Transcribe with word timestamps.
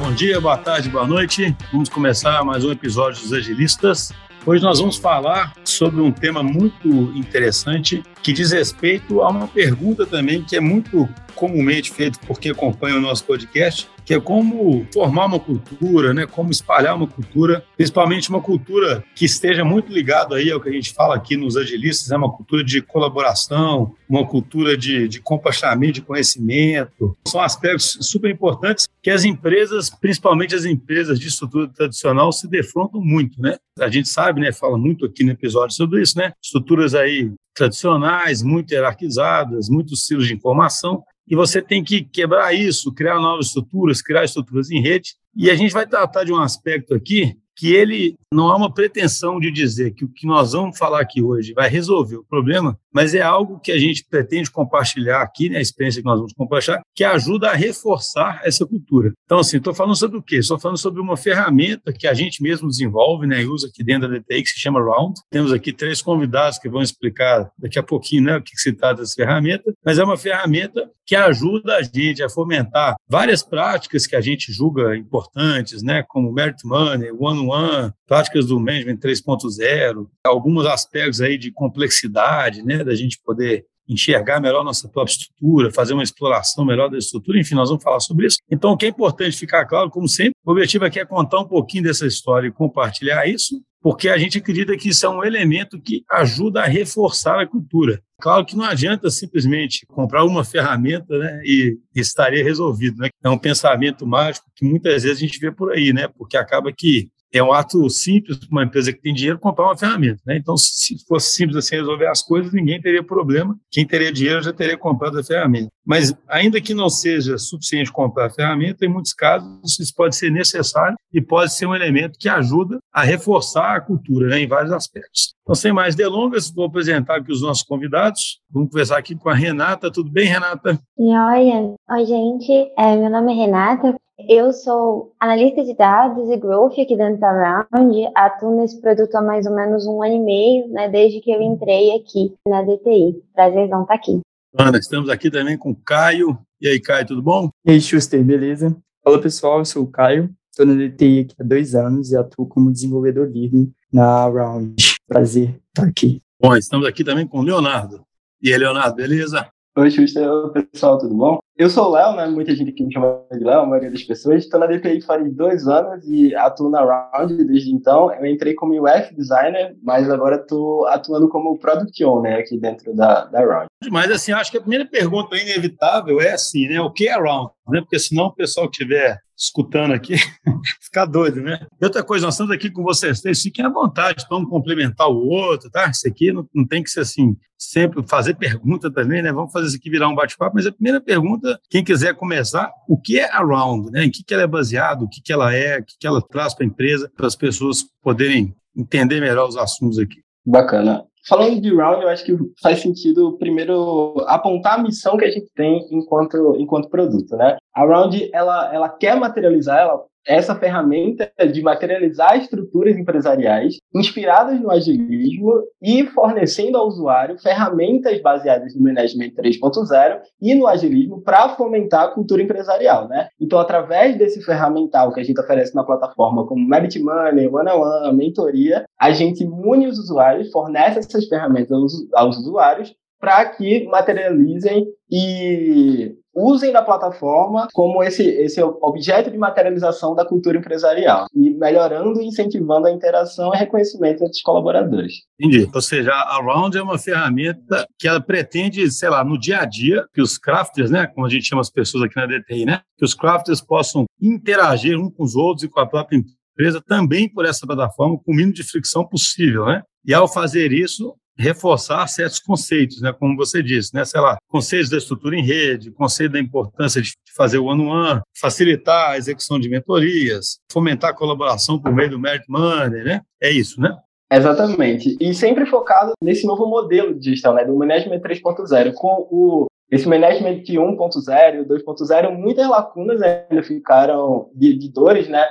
Bom 0.00 0.14
dia, 0.14 0.40
boa 0.40 0.56
tarde, 0.56 0.88
boa 0.88 1.06
noite. 1.06 1.54
Vamos 1.70 1.90
começar 1.90 2.42
mais 2.42 2.64
um 2.64 2.72
episódio 2.72 3.20
dos 3.20 3.34
Agilistas. 3.34 4.10
Hoje 4.46 4.62
nós 4.62 4.78
vamos 4.78 4.96
falar 4.96 5.52
sobre 5.62 6.00
um 6.00 6.10
tema 6.10 6.42
muito 6.42 6.88
interessante 7.14 8.02
que 8.22 8.32
diz 8.32 8.50
respeito 8.50 9.20
a 9.20 9.28
uma 9.28 9.46
pergunta 9.46 10.06
também 10.06 10.42
que 10.42 10.56
é 10.56 10.60
muito 10.60 11.06
comumente 11.34 11.90
feita 11.90 12.18
por 12.26 12.40
quem 12.40 12.50
acompanha 12.50 12.96
o 12.96 13.00
nosso 13.00 13.24
podcast, 13.24 13.90
que 14.10 14.14
é 14.14 14.20
como 14.20 14.84
formar 14.92 15.26
uma 15.26 15.38
cultura, 15.38 16.12
né? 16.12 16.26
como 16.26 16.50
espalhar 16.50 16.96
uma 16.96 17.06
cultura, 17.06 17.64
principalmente 17.76 18.28
uma 18.28 18.40
cultura 18.40 19.04
que 19.14 19.24
esteja 19.24 19.64
muito 19.64 19.92
ligada 19.92 20.34
aí 20.34 20.50
ao 20.50 20.60
que 20.60 20.68
a 20.68 20.72
gente 20.72 20.92
fala 20.92 21.14
aqui 21.14 21.36
nos 21.36 21.56
agilistas, 21.56 22.08
é 22.08 22.14
né? 22.14 22.18
uma 22.18 22.32
cultura 22.32 22.64
de 22.64 22.82
colaboração, 22.82 23.94
uma 24.08 24.26
cultura 24.26 24.76
de, 24.76 25.06
de 25.06 25.20
compartilhamento 25.20 25.92
de 25.92 26.02
conhecimento. 26.02 27.16
São 27.24 27.40
aspectos 27.40 27.98
super 28.00 28.28
importantes 28.28 28.88
que 29.00 29.10
as 29.10 29.22
empresas, 29.22 29.88
principalmente 29.88 30.56
as 30.56 30.64
empresas 30.64 31.20
de 31.20 31.28
estrutura 31.28 31.68
tradicional, 31.68 32.32
se 32.32 32.48
defrontam 32.48 33.00
muito, 33.00 33.40
né? 33.40 33.58
A 33.78 33.88
gente 33.88 34.08
sabe, 34.08 34.40
né? 34.40 34.50
Fala 34.50 34.76
muito 34.76 35.06
aqui 35.06 35.22
no 35.22 35.30
episódio 35.30 35.76
sobre 35.76 36.02
isso, 36.02 36.18
né? 36.18 36.32
Estruturas 36.42 36.96
aí 36.96 37.32
tradicionais, 37.54 38.42
muito 38.42 38.72
hierarquizadas, 38.72 39.68
muitos 39.68 40.06
silos 40.06 40.26
de 40.26 40.34
informação, 40.34 41.02
e 41.30 41.36
você 41.36 41.62
tem 41.62 41.84
que 41.84 42.02
quebrar 42.02 42.52
isso, 42.52 42.92
criar 42.92 43.20
novas 43.20 43.46
estruturas, 43.46 44.02
criar 44.02 44.24
estruturas 44.24 44.68
em 44.68 44.82
rede. 44.82 45.14
E 45.36 45.48
a 45.48 45.54
gente 45.54 45.72
vai 45.72 45.86
tratar 45.86 46.24
de 46.24 46.32
um 46.32 46.40
aspecto 46.40 46.92
aqui 46.92 47.38
que 47.60 47.74
ele 47.74 48.14
não 48.32 48.48
há 48.48 48.56
uma 48.56 48.72
pretensão 48.72 49.38
de 49.38 49.50
dizer 49.50 49.90
que 49.90 50.02
o 50.02 50.08
que 50.08 50.26
nós 50.26 50.52
vamos 50.52 50.78
falar 50.78 51.02
aqui 51.02 51.20
hoje 51.20 51.52
vai 51.52 51.68
resolver 51.68 52.16
o 52.16 52.24
problema, 52.24 52.78
mas 52.90 53.14
é 53.14 53.20
algo 53.20 53.60
que 53.60 53.70
a 53.70 53.78
gente 53.78 54.02
pretende 54.08 54.50
compartilhar 54.50 55.20
aqui, 55.20 55.50
né, 55.50 55.58
a 55.58 55.60
experiência 55.60 56.00
que 56.00 56.06
nós 56.06 56.16
vamos 56.16 56.32
compartilhar, 56.32 56.80
que 56.94 57.04
ajuda 57.04 57.50
a 57.50 57.54
reforçar 57.54 58.40
essa 58.44 58.64
cultura. 58.64 59.12
Então, 59.26 59.40
assim, 59.40 59.58
estou 59.58 59.74
falando 59.74 59.94
sobre 59.94 60.16
o 60.16 60.22
quê? 60.22 60.36
Estou 60.36 60.58
falando 60.58 60.78
sobre 60.78 61.02
uma 61.02 61.18
ferramenta 61.18 61.92
que 61.92 62.06
a 62.06 62.14
gente 62.14 62.42
mesmo 62.42 62.66
desenvolve, 62.66 63.26
né, 63.26 63.42
e 63.42 63.46
usa 63.46 63.66
aqui 63.66 63.84
dentro 63.84 64.08
da 64.08 64.16
DTI, 64.16 64.42
que 64.42 64.48
se 64.48 64.58
chama 64.58 64.80
Round. 64.80 65.20
Temos 65.30 65.52
aqui 65.52 65.70
três 65.70 66.00
convidados 66.00 66.58
que 66.58 66.68
vão 66.68 66.80
explicar 66.80 67.50
daqui 67.58 67.78
a 67.78 67.82
pouquinho 67.82 68.22
né, 68.22 68.36
o 68.38 68.42
que 68.42 68.56
se 68.56 68.72
trata 68.72 69.02
dessa 69.02 69.14
ferramenta, 69.14 69.70
mas 69.84 69.98
é 69.98 70.04
uma 70.04 70.16
ferramenta 70.16 70.88
que 71.04 71.16
ajuda 71.16 71.76
a 71.76 71.82
gente 71.82 72.22
a 72.22 72.28
fomentar 72.28 72.94
várias 73.08 73.42
práticas 73.42 74.06
que 74.06 74.14
a 74.14 74.20
gente 74.20 74.52
julga 74.52 74.96
importantes, 74.96 75.82
né, 75.82 76.04
como 76.06 76.32
merit 76.32 76.64
money, 76.64 77.10
one 77.10 77.49
one 77.50 77.92
práticas 78.06 78.46
do 78.46 78.58
Management 78.58 78.98
3.0, 78.98 80.06
alguns 80.24 80.66
aspectos 80.66 81.20
aí 81.20 81.36
de 81.36 81.50
complexidade, 81.52 82.62
né, 82.62 82.84
da 82.84 82.94
gente 82.94 83.20
poder 83.24 83.64
enxergar 83.88 84.40
melhor 84.40 84.62
nossa 84.62 84.88
própria 84.88 85.12
estrutura, 85.12 85.72
fazer 85.72 85.94
uma 85.94 86.02
exploração 86.02 86.64
melhor 86.64 86.88
da 86.88 86.96
estrutura, 86.96 87.40
enfim, 87.40 87.56
nós 87.56 87.68
vamos 87.68 87.82
falar 87.82 87.98
sobre 87.98 88.26
isso. 88.26 88.38
Então, 88.48 88.70
o 88.70 88.76
que 88.76 88.86
é 88.86 88.88
importante 88.88 89.36
ficar 89.36 89.66
claro, 89.66 89.90
como 89.90 90.08
sempre, 90.08 90.32
o 90.46 90.52
objetivo 90.52 90.84
aqui 90.84 91.00
é 91.00 91.04
contar 91.04 91.40
um 91.40 91.48
pouquinho 91.48 91.82
dessa 91.82 92.06
história 92.06 92.46
e 92.46 92.52
compartilhar 92.52 93.26
isso, 93.26 93.60
porque 93.82 94.08
a 94.08 94.16
gente 94.16 94.38
acredita 94.38 94.76
que 94.76 94.90
isso 94.90 95.04
é 95.06 95.08
um 95.08 95.24
elemento 95.24 95.80
que 95.80 96.04
ajuda 96.10 96.62
a 96.62 96.66
reforçar 96.66 97.40
a 97.40 97.46
cultura. 97.46 98.00
Claro 98.20 98.44
que 98.44 98.54
não 98.54 98.64
adianta 98.64 99.10
simplesmente 99.10 99.86
comprar 99.86 100.24
uma 100.24 100.44
ferramenta 100.44 101.18
né, 101.18 101.40
e 101.42 101.78
estaria 101.94 102.44
resolvido. 102.44 102.98
Né? 102.98 103.08
É 103.24 103.30
um 103.30 103.38
pensamento 103.38 104.06
mágico 104.06 104.46
que 104.54 104.64
muitas 104.64 105.02
vezes 105.02 105.16
a 105.16 105.20
gente 105.20 105.38
vê 105.40 105.50
por 105.50 105.72
aí, 105.72 105.92
né? 105.92 106.06
porque 106.06 106.36
acaba 106.36 106.70
que 106.72 107.08
é 107.32 107.42
um 107.42 107.52
ato 107.52 107.88
simples 107.88 108.38
para 108.38 108.48
uma 108.50 108.64
empresa 108.64 108.92
que 108.92 109.00
tem 109.00 109.14
dinheiro 109.14 109.38
comprar 109.38 109.66
uma 109.66 109.76
ferramenta. 109.76 110.20
Né? 110.26 110.36
Então, 110.36 110.56
se 110.56 110.96
fosse 111.06 111.32
simples 111.32 111.56
assim 111.56 111.76
resolver 111.76 112.06
as 112.06 112.22
coisas, 112.22 112.52
ninguém 112.52 112.80
teria 112.80 113.02
problema. 113.02 113.56
Quem 113.70 113.86
teria 113.86 114.12
dinheiro 114.12 114.42
já 114.42 114.52
teria 114.52 114.76
comprado 114.76 115.18
a 115.18 115.24
ferramenta. 115.24 115.70
Mas, 115.90 116.14
ainda 116.28 116.60
que 116.60 116.72
não 116.72 116.88
seja 116.88 117.36
suficiente 117.36 117.90
comprar 117.90 118.26
a 118.26 118.30
ferramenta, 118.30 118.86
em 118.86 118.88
muitos 118.88 119.12
casos 119.12 119.76
isso 119.76 119.92
pode 119.92 120.14
ser 120.14 120.30
necessário 120.30 120.96
e 121.12 121.20
pode 121.20 121.52
ser 121.52 121.66
um 121.66 121.74
elemento 121.74 122.16
que 122.16 122.28
ajuda 122.28 122.78
a 122.94 123.02
reforçar 123.02 123.74
a 123.74 123.80
cultura 123.80 124.28
né, 124.28 124.38
em 124.38 124.46
vários 124.46 124.72
aspectos. 124.72 125.34
Então, 125.42 125.52
sem 125.52 125.72
mais 125.72 125.96
delongas, 125.96 126.48
vou 126.48 126.66
apresentar 126.66 127.16
aqui 127.16 127.32
os 127.32 127.42
nossos 127.42 127.64
convidados. 127.64 128.40
Vamos 128.48 128.70
conversar 128.70 128.98
aqui 128.98 129.16
com 129.16 129.28
a 129.28 129.34
Renata. 129.34 129.90
Tudo 129.90 130.12
bem, 130.12 130.28
Renata? 130.28 130.78
Oi, 130.96 131.74
Oi 131.90 132.04
gente. 132.04 132.72
É, 132.78 132.94
meu 132.94 133.10
nome 133.10 133.32
é 133.32 133.34
Renata. 133.34 133.96
Eu 134.28 134.52
sou 134.52 135.12
analista 135.18 135.64
de 135.64 135.74
dados 135.74 136.30
e 136.30 136.36
growth 136.36 136.78
aqui 136.78 136.96
dentro 136.96 137.18
da 137.18 137.64
Round, 137.72 138.10
atuo 138.14 138.54
nesse 138.54 138.80
produto 138.80 139.16
há 139.16 139.22
mais 139.22 139.44
ou 139.44 139.56
menos 139.56 139.88
um 139.88 140.00
ano 140.04 140.14
e 140.14 140.20
meio, 140.20 140.68
né, 140.68 140.88
desde 140.88 141.20
que 141.20 141.32
eu 141.32 141.42
entrei 141.42 141.96
aqui 141.96 142.32
na 142.46 142.62
DTI. 142.62 143.20
Prazerzão 143.34 143.82
estar 143.82 143.94
aqui. 143.94 144.20
Ana, 144.58 144.78
estamos 144.78 145.08
aqui 145.08 145.30
também 145.30 145.56
com 145.56 145.70
o 145.70 145.76
Caio. 145.76 146.36
E 146.60 146.66
aí, 146.66 146.80
Caio, 146.80 147.06
tudo 147.06 147.22
bom? 147.22 147.48
E 147.64 147.70
aí, 147.70 147.80
Schuster, 147.80 148.22
beleza? 148.24 148.76
Olá, 149.04 149.20
pessoal, 149.20 149.60
eu 149.60 149.64
sou 149.64 149.84
o 149.84 149.86
Caio, 149.86 150.34
estou 150.50 150.66
na 150.66 150.74
DTI 150.74 151.20
aqui 151.20 151.34
há 151.38 151.44
dois 151.44 151.76
anos 151.76 152.10
e 152.10 152.16
atuo 152.16 152.48
como 152.48 152.72
desenvolvedor 152.72 153.30
livre 153.30 153.70
na 153.92 154.26
Round. 154.26 154.74
Prazer 155.06 155.60
estar 155.68 155.88
aqui. 155.88 156.20
Bom, 156.40 156.56
estamos 156.56 156.84
aqui 156.88 157.04
também 157.04 157.28
com 157.28 157.38
o 157.38 157.42
Leonardo. 157.42 158.04
E 158.42 158.52
aí, 158.52 158.58
Leonardo, 158.58 158.96
beleza? 158.96 159.48
Oi, 159.78 159.88
Schuster, 159.88 160.26
pessoal, 160.72 160.98
tudo 160.98 161.14
bom? 161.14 161.38
Eu 161.56 161.70
sou 161.70 161.86
o 161.86 161.90
Léo, 161.92 162.16
né? 162.16 162.26
Muita 162.26 162.52
gente 162.56 162.70
aqui 162.70 162.82
me 162.82 162.92
chama 162.92 163.22
de 163.30 163.44
Léo, 163.44 163.60
a 163.60 163.66
maioria 163.66 163.88
das 163.88 164.02
pessoas. 164.02 164.42
Estou 164.42 164.58
na 164.58 164.66
DPI 164.66 165.00
faz 165.00 165.32
dois 165.32 165.68
anos 165.68 166.04
e 166.08 166.34
atuo 166.34 166.68
na 166.68 166.82
Round 166.82 167.44
desde 167.44 167.72
então. 167.72 168.12
Eu 168.12 168.26
entrei 168.26 168.54
como 168.54 168.74
UX 168.74 169.14
designer, 169.16 169.76
mas 169.80 170.10
agora 170.10 170.36
estou 170.36 170.88
atuando 170.88 171.28
como 171.28 171.56
Product 171.56 172.04
Owner 172.04 172.40
aqui 172.40 172.58
dentro 172.58 172.92
da, 172.96 173.26
da 173.26 173.38
Round. 173.38 173.66
Mas, 173.92 174.10
assim, 174.10 174.32
acho 174.32 174.50
que 174.50 174.58
a 174.58 174.60
primeira 174.60 174.84
pergunta 174.84 175.36
inevitável 175.36 176.20
é 176.20 176.32
assim, 176.32 176.66
né? 176.66 176.80
O 176.80 176.90
que 176.90 177.06
é 177.06 177.14
Round? 177.14 177.52
Né? 177.68 177.80
Porque 177.80 178.00
senão 178.00 178.26
o 178.26 178.34
pessoal 178.34 178.68
que 178.68 178.82
estiver 178.82 179.20
escutando 179.40 179.92
aqui, 179.92 180.16
ficar 180.84 181.06
doido, 181.06 181.40
né? 181.40 181.66
Outra 181.82 182.02
coisa, 182.04 182.26
nós 182.26 182.34
estamos 182.34 182.54
aqui 182.54 182.70
com 182.70 182.82
vocês 182.82 183.22
três, 183.22 183.40
fiquem 183.40 183.64
à 183.64 183.70
vontade, 183.70 184.26
vamos 184.28 184.50
complementar 184.50 185.08
o 185.08 185.26
outro, 185.28 185.70
tá? 185.70 185.88
Isso 185.88 186.06
aqui 186.06 186.30
não, 186.30 186.46
não 186.54 186.66
tem 186.66 186.82
que 186.82 186.90
ser 186.90 187.00
assim, 187.00 187.34
sempre 187.56 188.06
fazer 188.06 188.34
pergunta 188.34 188.92
também, 188.92 189.22
né? 189.22 189.32
Vamos 189.32 189.50
fazer 189.50 189.68
isso 189.68 189.76
aqui 189.76 189.88
virar 189.88 190.08
um 190.08 190.14
bate-papo, 190.14 190.56
mas 190.56 190.66
a 190.66 190.72
primeira 190.72 191.00
pergunta, 191.00 191.58
quem 191.70 191.82
quiser 191.82 192.14
começar, 192.14 192.70
o 192.86 193.00
que 193.00 193.18
é 193.18 193.30
a 193.30 193.38
Round, 193.38 193.90
né? 193.90 194.04
Em 194.04 194.10
que, 194.10 194.22
que 194.22 194.34
ela 194.34 194.42
é 194.42 194.46
baseada, 194.46 195.02
o 195.02 195.08
que, 195.08 195.22
que 195.22 195.32
ela 195.32 195.54
é, 195.54 195.78
o 195.78 195.84
que, 195.84 195.94
que 195.98 196.06
ela 196.06 196.20
traz 196.20 196.52
para 196.52 196.66
a 196.66 196.68
empresa, 196.68 197.10
para 197.16 197.26
as 197.26 197.34
pessoas 197.34 197.84
poderem 198.02 198.54
entender 198.76 199.20
melhor 199.20 199.48
os 199.48 199.56
assuntos 199.56 199.98
aqui. 199.98 200.20
Bacana. 200.44 201.04
Falando 201.28 201.60
de 201.60 201.74
Round, 201.74 202.02
eu 202.02 202.08
acho 202.08 202.24
que 202.24 202.36
faz 202.62 202.80
sentido 202.80 203.36
primeiro 203.38 204.24
apontar 204.26 204.78
a 204.78 204.82
missão 204.82 205.16
que 205.18 205.24
a 205.24 205.30
gente 205.30 205.48
tem 205.54 205.86
enquanto, 205.90 206.56
enquanto 206.58 206.88
produto, 206.88 207.36
né? 207.36 207.56
A 207.74 207.84
Round, 207.84 208.30
ela, 208.32 208.74
ela 208.74 208.88
quer 208.88 209.16
materializar, 209.16 209.78
ela 209.78 210.04
essa 210.26 210.54
ferramenta 210.54 211.30
de 211.50 211.62
materializar 211.62 212.36
estruturas 212.36 212.96
empresariais 212.96 213.78
inspiradas 213.94 214.60
no 214.60 214.70
agilismo 214.70 215.62
e 215.82 216.06
fornecendo 216.06 216.76
ao 216.76 216.86
usuário 216.86 217.38
ferramentas 217.38 218.20
baseadas 218.20 218.74
no 218.74 218.82
Management 218.82 219.30
3.0 219.30 220.20
e 220.40 220.54
no 220.54 220.66
agilismo 220.66 221.22
para 221.22 221.50
fomentar 221.50 222.04
a 222.04 222.08
cultura 222.08 222.42
empresarial, 222.42 223.08
né? 223.08 223.28
Então, 223.40 223.58
através 223.58 224.16
desse 224.16 224.42
ferramental 224.42 225.12
que 225.12 225.20
a 225.20 225.24
gente 225.24 225.40
oferece 225.40 225.74
na 225.74 225.84
plataforma, 225.84 226.46
como 226.46 226.68
Merit 226.68 226.98
Money, 227.00 227.48
One 227.48 227.70
on 227.70 227.80
One, 227.80 228.16
mentoria, 228.16 228.84
a 229.00 229.10
gente 229.12 229.44
mune 229.44 229.86
os 229.86 229.98
usuários, 229.98 230.50
fornece 230.50 230.98
essas 230.98 231.26
ferramentas 231.26 231.72
aos, 231.72 231.92
aos 232.14 232.38
usuários 232.38 232.94
para 233.18 233.44
que 233.50 233.84
materializem 233.86 234.86
e 235.10 236.14
usem 236.34 236.72
da 236.72 236.82
plataforma 236.82 237.68
como 237.72 238.02
esse, 238.02 238.22
esse 238.22 238.62
objeto 238.62 239.30
de 239.30 239.38
materialização 239.38 240.14
da 240.14 240.24
cultura 240.24 240.58
empresarial 240.58 241.26
e 241.34 241.50
melhorando 241.50 242.20
e 242.20 242.26
incentivando 242.26 242.86
a 242.86 242.92
interação 242.92 243.52
e 243.54 243.58
reconhecimento 243.58 244.22
entre 244.22 244.36
os 244.36 244.42
colaboradores. 244.42 245.14
Entendi. 245.40 245.68
Ou 245.72 245.82
seja, 245.82 246.12
a 246.12 246.40
Round 246.42 246.76
é 246.76 246.82
uma 246.82 246.98
ferramenta 246.98 247.86
que 247.98 248.06
ela 248.06 248.20
pretende, 248.20 248.90
sei 248.90 249.08
lá, 249.08 249.24
no 249.24 249.38
dia 249.38 249.60
a 249.60 249.64
dia, 249.64 250.06
que 250.14 250.20
os 250.20 250.38
crafters, 250.38 250.90
né, 250.90 251.06
como 251.06 251.26
a 251.26 251.30
gente 251.30 251.46
chama 251.46 251.60
as 251.60 251.70
pessoas 251.70 252.04
aqui 252.04 252.16
na 252.16 252.26
DTI, 252.26 252.64
né, 252.64 252.80
que 252.96 253.04
os 253.04 253.14
crafters 253.14 253.60
possam 253.60 254.04
interagir 254.20 254.98
uns 254.98 255.12
com 255.14 255.24
os 255.24 255.34
outros 255.34 255.64
e 255.64 255.68
com 255.68 255.80
a 255.80 255.86
própria 255.86 256.16
empresa 256.16 256.80
também 256.86 257.28
por 257.28 257.44
essa 257.44 257.66
plataforma 257.66 258.18
com 258.18 258.32
o 258.32 258.34
mínimo 258.34 258.52
de 258.52 258.62
fricção 258.62 259.06
possível, 259.06 259.66
né? 259.66 259.82
E 260.04 260.14
ao 260.14 260.28
fazer 260.28 260.72
isso, 260.72 261.14
reforçar 261.40 262.06
certos 262.06 262.38
conceitos, 262.38 263.00
né? 263.00 263.12
como 263.12 263.36
você 263.36 263.62
disse, 263.62 263.94
né? 263.94 264.04
sei 264.04 264.20
lá, 264.20 264.36
conceitos 264.48 264.90
da 264.90 264.98
estrutura 264.98 265.36
em 265.36 265.42
rede, 265.42 265.90
conceito 265.90 266.32
da 266.32 266.40
importância 266.40 267.00
de 267.00 267.12
fazer 267.36 267.58
o 267.58 267.64
one-on-one, 267.64 268.20
facilitar 268.38 269.10
a 269.10 269.16
execução 269.16 269.58
de 269.58 269.68
mentorias, 269.68 270.58
fomentar 270.70 271.10
a 271.10 271.14
colaboração 271.14 271.80
por 271.80 271.92
meio 271.92 272.10
do 272.10 272.18
merit 272.18 272.44
money, 272.48 273.02
né? 273.02 273.22
É 273.42 273.50
isso, 273.50 273.80
né? 273.80 273.96
Exatamente. 274.32 275.16
E 275.20 275.34
sempre 275.34 275.66
focado 275.66 276.12
nesse 276.22 276.46
novo 276.46 276.66
modelo 276.66 277.18
de 277.18 277.30
gestão, 277.30 277.52
né? 277.52 277.64
do 277.64 277.76
Management 277.76 278.20
3.0, 278.20 278.92
com 278.94 279.26
o 279.30 279.66
esse 279.90 280.08
management 280.08 280.62
1.0 280.62 281.62
e 281.62 281.64
2.0, 281.64 282.38
muitas 282.38 282.68
lacunas 282.68 283.20
ainda 283.20 283.60
ficaram 283.64 284.48
de, 284.54 284.78
de 284.78 284.88
dores, 284.88 285.28
né? 285.28 285.44